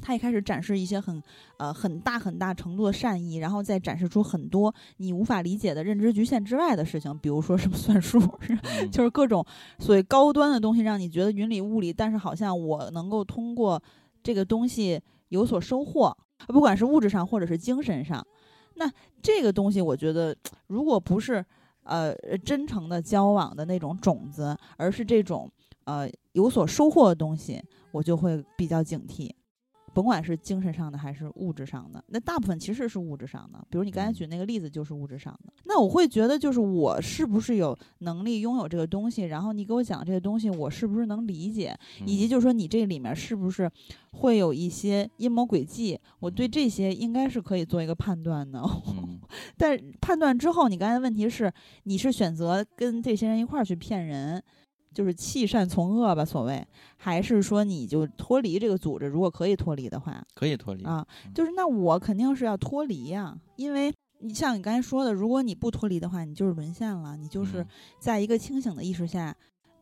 [0.00, 1.22] 他一开始展示一些很
[1.58, 8.18] 呃很大很大程度的善意，然后再展示出很多你无法理解的认知局限之外的事情，比如说什么算术，
[8.90, 9.44] 就是各种
[9.80, 13.82] 所谓高端的东西，让你觉得云里雾里，但是好像我能够通过
[14.22, 14.98] 这个东西
[15.28, 18.26] 有所收获，不管是物质上或者是精神上。
[18.78, 20.34] 那这个东西，我觉得
[20.68, 21.44] 如果不是。
[21.84, 22.14] 呃，
[22.44, 25.50] 真诚的交往的那种种子，而是这种
[25.84, 29.30] 呃有所收获的东西，我就会比较警惕。
[29.94, 33.58] 甭管是精神上的还是物质上的，那大部分其实是物质上的。
[33.70, 35.52] 比如你刚才举那个例子，就是物质上的。
[35.64, 39.24] 那我会觉得，就是我是不是有能力拥有这个东西？
[39.24, 41.76] 然后你给我讲这个东西，我是不是能理解？
[42.04, 43.70] 以及就是说，你这里面是不是
[44.12, 45.98] 会有一些阴谋诡计？
[46.20, 48.62] 我对这些应该是可以做一个判断的。
[49.56, 51.52] 但判断之后，你刚才问题是，
[51.84, 54.42] 你是选择跟这些人一块儿去骗人？
[54.98, 59.06] 就是弃善从恶吧，所谓，还是说你就脱离这个组织？
[59.06, 61.06] 如果可以脱离的话，可以脱离啊。
[61.32, 67.64] 就是那我肯定是要脱离呀，因为你像你刚才说的，如果你不脱离的话，你就是沦陷了，你就是
[68.00, 69.32] 在一个清醒的意识下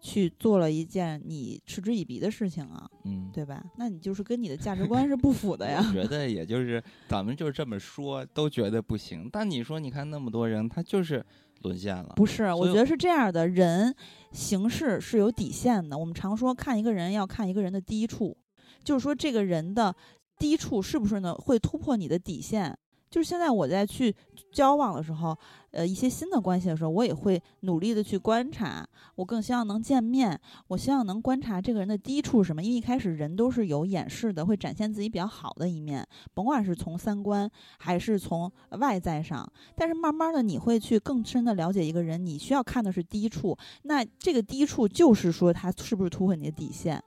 [0.03, 3.65] 去做了一件你嗤之以鼻的事情啊，嗯，对吧？
[3.79, 5.83] 那你就是跟你的价值观是不符的呀。
[5.83, 9.31] 我觉得也就是咱们就是这么说，都觉得不行。
[9.33, 11.25] 但你说，你看那么多人，他就是。
[11.63, 12.13] 沦陷了？
[12.17, 13.95] 不是，我觉得是这样的人
[14.33, 15.97] 行事是有底线的。
[15.97, 18.37] 我们常说看一个人要看一个人的低处，
[18.85, 19.95] 就是说这个人的
[20.39, 22.77] 低处是不是呢会突破你的底线。
[23.17, 24.15] 就是现在我在去
[24.53, 25.35] 交往的时候，
[25.71, 28.87] 呃，一些新的关系的时候，我也会努力的去观察。
[29.15, 30.39] 我更希望能见面，
[30.69, 32.63] 我希望能观察这个人的低处是什么。
[32.63, 39.51] 因为一开始人都是有掩饰的，会展现自己比较好的一面，甭管是从三观还是从外在上。
[39.75, 43.57] 但是慢慢的，你会去更深的了解一个人，你需要看的是低处。
[43.85, 47.03] 那这个低处就是说他是不是突破你的底线。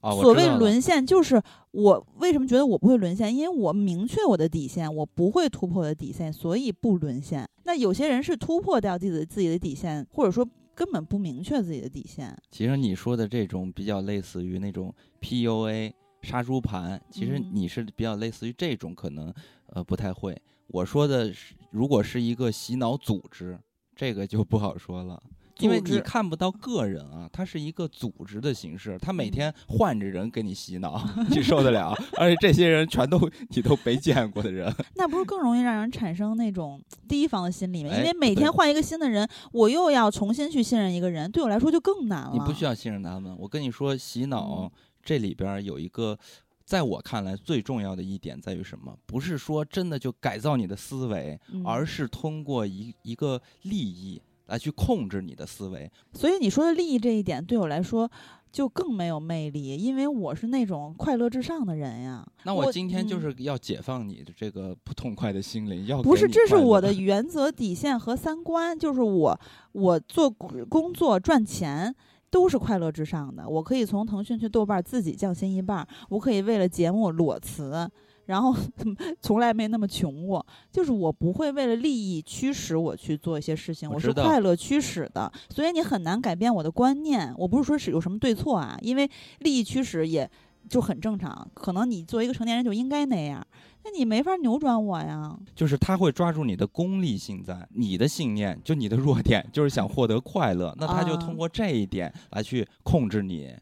[0.00, 1.40] 所谓沦陷，就是
[1.72, 3.34] 我为什么觉得我不会沦陷？
[3.34, 7.46] 因为我明确我的底线，我不会突破我的底线，所以不沦陷。
[7.64, 12.34] 那有些人是突破掉自己的自己的底线，或者说根本不明确自己的底线。
[12.50, 19.32] 其实你说的这种比较类似于那种 PUA 杀猪盘，其实你是比较类似于这种，可能
[19.66, 20.34] 呃不太会。
[20.68, 23.58] 我说的是，如果是一个洗脑组织，
[23.94, 25.22] 这个就不好说了。
[25.60, 31.94] 因为你看不到个人啊，它是一个组织的形式，他每天换着人给你洗脑，你受得了？
[32.18, 33.18] 而且这些人全都
[33.50, 37.90] 你都没见过的人，那不是更容易让人产生那种提防的心理吗？
[37.96, 42.30] 因为每天换一个新的人，我又要重新去信任一个人，对我来说就更难了。
[42.32, 44.70] 你不需要信任他们，我跟你说，洗脑
[45.02, 46.18] 这里边有一个，
[46.64, 48.96] 在我看来最重要的一点在于什么？
[49.06, 54.20] 不是说真的就改造你的思维，而是通过一一个利益。
[54.50, 58.10] 来去控制你的思维，所以你说的利益这一点对我来说
[58.50, 62.26] 就更没有魅力，因为我是那种快乐至上的人呀。
[62.42, 69.40] 那我今天就是要解放你的这个不痛快的心灵，要不是这是我的 原则底线和三观，就是我
[69.70, 71.94] 我做工作赚钱
[72.28, 73.48] 都是快乐至上的。
[73.48, 77.88] 我可以从腾讯去豆瓣自己降薪一半，我可以为了节目裸辞。
[78.30, 78.54] 然后
[79.20, 87.34] 从来没那么穷过，就是我不会为了利益驱使我去做一些事情，我是快乐驱使的，所以你很难改变我的观念。
[87.36, 89.10] 我不是说是有什么对错啊，因为
[89.40, 90.30] 利益驱使也
[90.70, 93.44] 就很正常，可能你作为一个成年人就应该那样，
[93.84, 95.36] 那你没法扭转我呀。
[95.54, 103.52] 就是他会抓住你的功利性，在你的信念，就你的弱点，就是想获得快乐，那他就通过这一点来去控制你。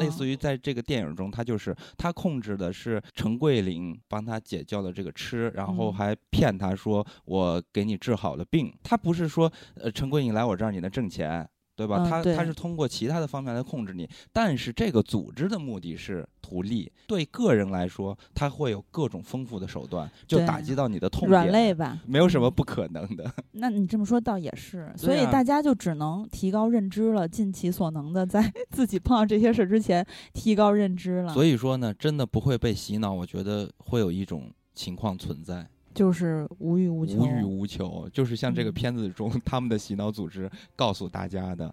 [0.00, 8.72] 类似于在这个电影中，他就是他控制的是陈桂林，帮他解救了这个吃，然后还骗他说我给你治好了病。
[8.82, 11.46] 他不是说呃陈桂林来我这儿你能挣钱。
[11.76, 12.06] 对吧？
[12.08, 16.90] 他他是通过其他的方面来控制你，但是这个组织的目的是图利。
[17.06, 21.30] 对个人来说，他会有各种丰富的手段，就打击到你的痛点。
[21.30, 23.30] 软肋吧，没有什么不可能的。
[23.52, 31.34] 那你这么说倒也是，所以大家就只能提高认知了，尽其所能的在 自己碰到这些事之前提高认知了。
[31.34, 35.66] 所以说呢，真的不会被洗脑，我觉得会有一种情况存在。
[35.94, 41.72] 就是无欲无求，无欲无求，就是像这个片子中 他们的洗脑组织告诉大家的，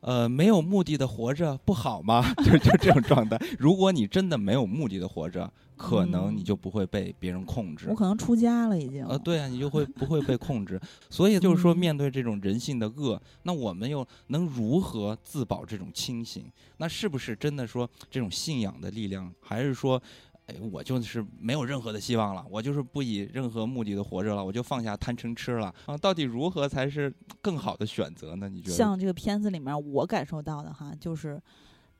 [0.00, 2.24] 呃，没有目的的活着不好吗？
[2.44, 3.38] 就就这种状态。
[3.58, 7.86] 如果你真的没有目的的活着，可能你就不会被别人控制。
[7.88, 9.04] 我可能出家了，已经。
[9.06, 10.80] 呃，对啊，你就会 不会被控制。
[11.08, 16.50] 所以就是说，面对这种人性的恶，那我们又能如何自保这种清醒？
[16.78, 20.00] 那是不是真的说这种信仰的力量，还是说？
[20.48, 25.96] 哎，我就是没有任何的希望了，我就是不以任何目的的活着了，我就放下贪嗔痴了啊！
[25.96, 28.48] 到底如何才是更好的选择呢？
[28.48, 28.74] 你觉得？
[28.74, 31.38] 像这个片子里面我感受到的哈，就是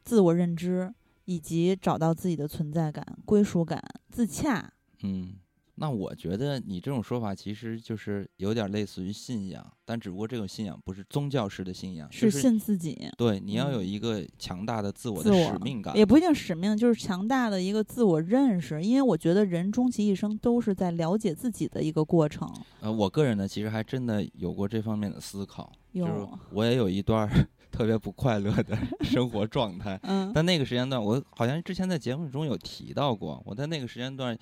[0.03, 0.93] 自我认知
[1.27, 4.73] 以及找到自己的存在感、归属感、自洽。
[5.03, 5.35] 嗯。
[5.79, 13.09] 那我觉得你这种说法其实就是有点类似于信仰，但只不过这种信仰不是宗教式的信仰，是信自己。
[13.17, 18.83] 对，你要有一个强大的自我的使命感，也不一定使命，就是强大的一个自我认识。
[18.83, 22.53] 因为我觉得人终其一生都是在了解自己的一个过程。
[22.81, 26.13] 呃，我个人呢，其实还真的有过这方面的思考，就是
[26.51, 27.29] 我也有一段
[27.71, 29.99] 特别不快乐的 生活状态。
[30.03, 34.37] 嗯，但那个时间段，我好像之前在节目中有提到过，我在那个时间段。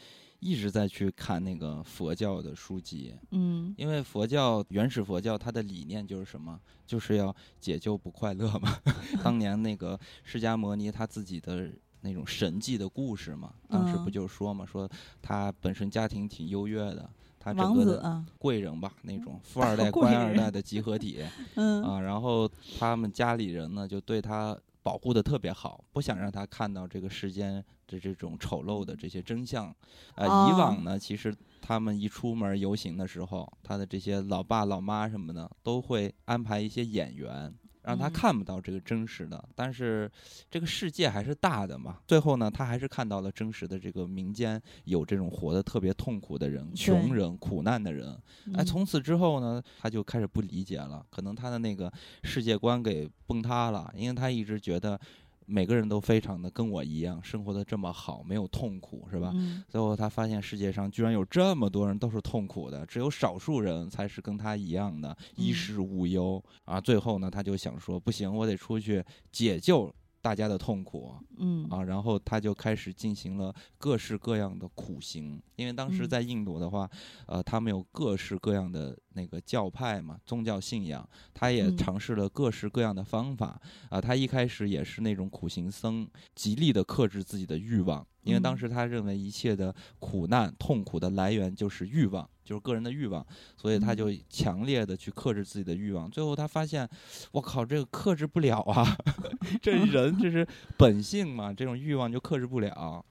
[0.47, 8.79] 一直在去看那个佛教的书籍，嗯，因为佛教原始佛教它的理念就是什么，就是要解救不快乐嘛。
[9.25, 11.69] 当年那个释迦摩尼他自己的
[12.03, 14.89] 那种神迹的故事嘛，当时不就说嘛，说
[15.21, 21.25] 他本身家庭挺优越的，他整个的贵人吧，那种富二代官二代的集合体，
[21.57, 21.83] 嗯。
[21.83, 27.65] 啊，然后他们家里人呢就对他保护的特别好，不想让他看到这个世间。
[27.87, 29.75] 的这种丑陋的这些真相，
[30.15, 37.55] 呃，以往呢，其实他们一出门游行的时候，他的这些老爸老妈什么的，都会安排一些演员。
[37.87, 40.11] 让他看不到这个真实的，但是
[40.51, 41.99] 这个世界还是大的嘛。
[42.05, 48.21] 最后呢，他还是看到了真实的这个民间有这种活得特别痛苦的人、穷人、苦难的人。
[48.55, 51.89] 哎，从此之后呢，他就开始不理解了，可能他的那个
[52.25, 55.01] 世界观给崩塌了，因为他一直觉得。
[55.47, 59.33] 每个人都非常的跟我一样，生活的这么好，没有痛苦，是吧？
[59.69, 66.81] 最后他发现世界上居然有这么多人都是痛苦的，只有少数人才是跟他一样的衣食无忧啊！
[66.81, 69.93] 最后呢，他就想说，不行，我得出去解救。
[70.23, 76.91] 大家的痛苦，嗯啊，然后他就开始进行了各式各样的苦行，因为当时在印度的话，
[77.27, 88.07] 呃，他们有各式各样的那个教派嘛，宗教信仰，他也尝试了各式各样的方法，啊，他一开始也是那种苦行僧，极力的克制自己的欲望。
[88.23, 93.25] 因为当时他认为一切的苦难、痛苦的来源就是欲望，就是个人的欲望，
[93.57, 96.11] 所以他就强烈的去克制自己的欲望。
[96.11, 96.89] 最后他发现，
[97.31, 98.97] 我靠，这个克制不了啊！
[99.63, 100.45] 这 人这是
[100.77, 103.05] 本性嘛，这种欲望就克制不了。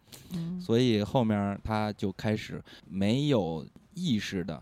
[0.59, 4.61] 所以后面他就开始没有意识的。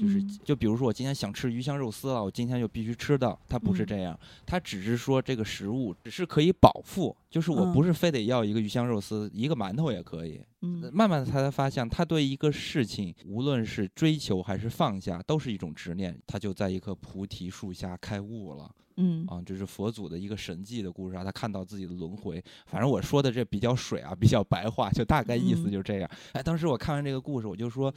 [0.00, 3.38] 就是，就比如说我今天想吃鱼香肉丝了，我今天就必须吃到。
[3.46, 10.40] 它不是这样，它只是说这个食物只是可以饱腹，就是我不是非得要一个鱼香肉丝，一个馒头也可以。
[10.62, 16.18] 嗯，慢慢的他才发现，他对一个事情，无论是追求还是放下，都是一种执念。
[16.26, 18.74] 他就在一棵菩提树下开悟了。
[18.96, 21.22] 嗯，啊，这是佛祖的一个神迹的故事啊。
[21.22, 26.10] 他看到自己的轮回，反正我说的这比较水啊，比较白话，就大概意思就这样。
[26.32, 27.92] 哎，当时我看完这个故事，我就说。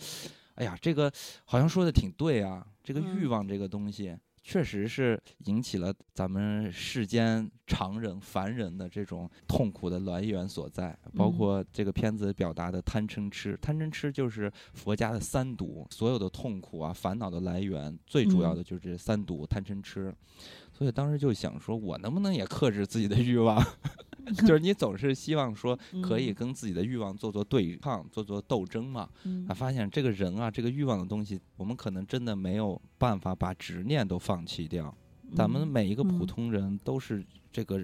[0.55, 1.11] 哎呀，这个
[1.45, 2.65] 好像说的挺对啊！
[2.83, 10.97] 这个欲望这个东西，确实是引起了咱们世间常人、凡人的这种痛苦的来源所在。
[11.15, 20.13] 包括这个片子表达的贪嗔痴，贪嗔痴就是佛家的三毒，所有的痛苦啊、烦恼的来源，最主要的就是这三毒：贪嗔痴。
[20.71, 23.63] 所以当时就想说，我能不能也克制自己的欲望？
[24.47, 29.09] 就是你总是希望说可以跟自己的欲望做做对抗、做做斗争嘛。
[29.47, 34.95] 啊，发现这个人啊，这个欲望的东西，我们可能真的没有办法把执念都放弃掉。
[35.35, 37.81] 咱们每一个普通人都是这个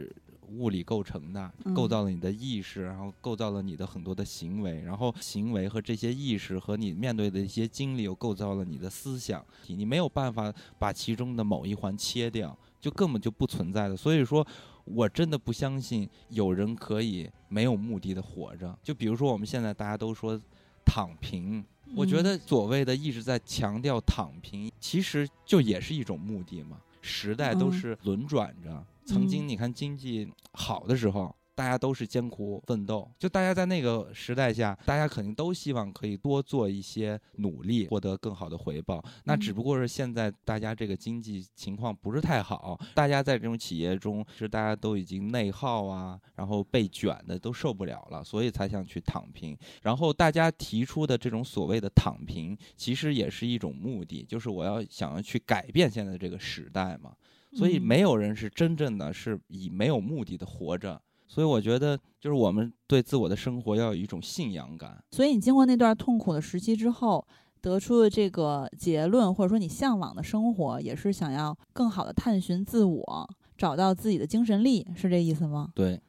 [0.51, 9.45] 物理构成的，构造了你的意识，然后构造了你的很多的行为，然后行为和这些意识和你面对的一些经历又构造了你的思想。
[9.67, 12.57] 你没有办法把其中的某一环切掉。
[12.79, 14.45] 就根本就不存在的，所以说，
[14.93, 18.77] 我真的不相信有人可以没有目的的活着。
[18.83, 20.39] 就比如说我们现在大家都说
[20.85, 21.63] 躺平，
[21.95, 26.81] 我觉得所谓的一直在强调躺平，其实就也是一种目的嘛。
[27.01, 31.33] 时代都是轮转着，曾经你看经济好的时候。
[31.60, 39.03] 大家都是艰苦奋斗，就大家在那个时代下，大家肯定都希望可以多做一些努力，获得更好的回报。
[39.26, 49.57] 那只不过是现在大家这个经济情况不是太好，大家在这种企业中是大家都已经内耗啊，然后被卷的都受不了了，所以才想去躺平。
[49.82, 57.14] 然后大家提出的这种所谓的躺平，其实也是一种目的，就是我要想要去改变现在这个时代嘛。
[57.51, 61.01] 所以没有人是真正的是以没有目的的活着。
[61.30, 65.01] 所以我觉得，就是我们对自我的生活要有一种信仰感。
[65.11, 67.25] 所以你经过那段痛苦的时期之后，
[67.61, 75.71] 得出的这个结论，或者说你向往的生活，也是想要更好的探寻自我，找到自己的精神力，是这意思吗？
[75.75, 76.01] 对，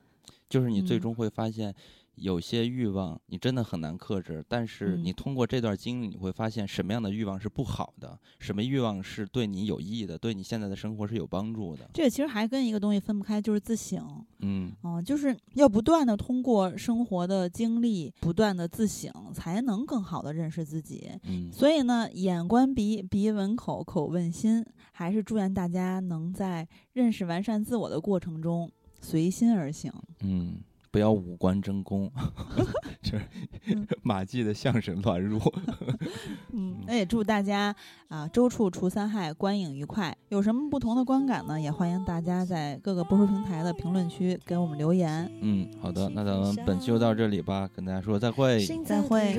[0.48, 1.74] 就是你最终会发现。
[2.20, 11.88] 有些欲望你真的很难克制，但是你通过这段经历，你会发现什么样的欲望是不好的，什么欲望是对你有益的，对你现在的生活是有帮助的。
[11.94, 14.22] 这个其实还跟一个东西分不开，就是自省。
[14.40, 21.10] 嗯，哦，就是要不断的通过生活的经历，不断的自省，才能更好的认识自己。
[21.24, 24.62] 嗯，所以呢，眼观鼻，鼻闻口，口问心，
[24.92, 29.90] 还是祝愿大家能在认识完善自我的过程中随心而行。
[30.20, 30.58] 嗯。
[30.91, 32.11] 不要五官争功，
[33.01, 33.24] 就是
[34.03, 35.38] 马季的相声乱入。
[36.53, 37.74] 嗯，那也祝大家
[38.09, 40.16] 啊，周处除三害，观影愉快。
[40.30, 41.61] 有什么不同的观感呢？
[41.61, 45.30] 也欢迎大家在各个播出平台的评论区给我们留言。
[45.41, 49.38] 嗯，好的，那咱们本期就到这里吧，跟大家说再会，再会。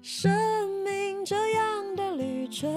[0.00, 0.30] 生
[0.84, 2.70] 命这样的旅程，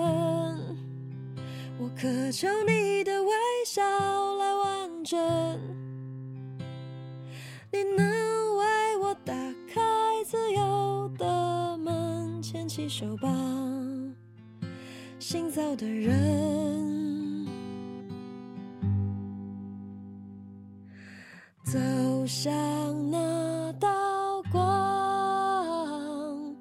[1.78, 3.30] 我渴求你的微
[3.68, 3.84] 笑
[4.38, 5.20] 来完整。
[7.72, 9.32] 你能为我打
[9.72, 9.80] 开
[10.26, 13.30] 自由的门，牵起手吧，
[15.20, 17.48] 行走的人，
[21.64, 21.78] 走
[22.26, 22.52] 向
[23.12, 26.56] 那道光，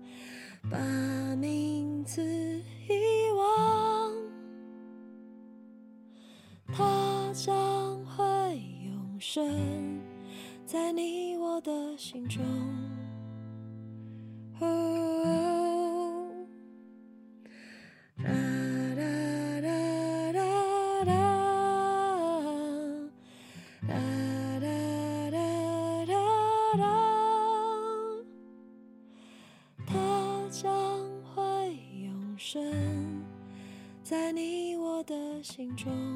[0.71, 0.77] 把
[1.37, 4.13] 名字遗忘，
[6.67, 9.98] 它将会永生。
[10.71, 12.45] 在你我的心中。
[29.87, 29.95] 它
[30.51, 30.71] 将
[31.35, 33.25] 会永生
[34.03, 36.08] 在你我的心中。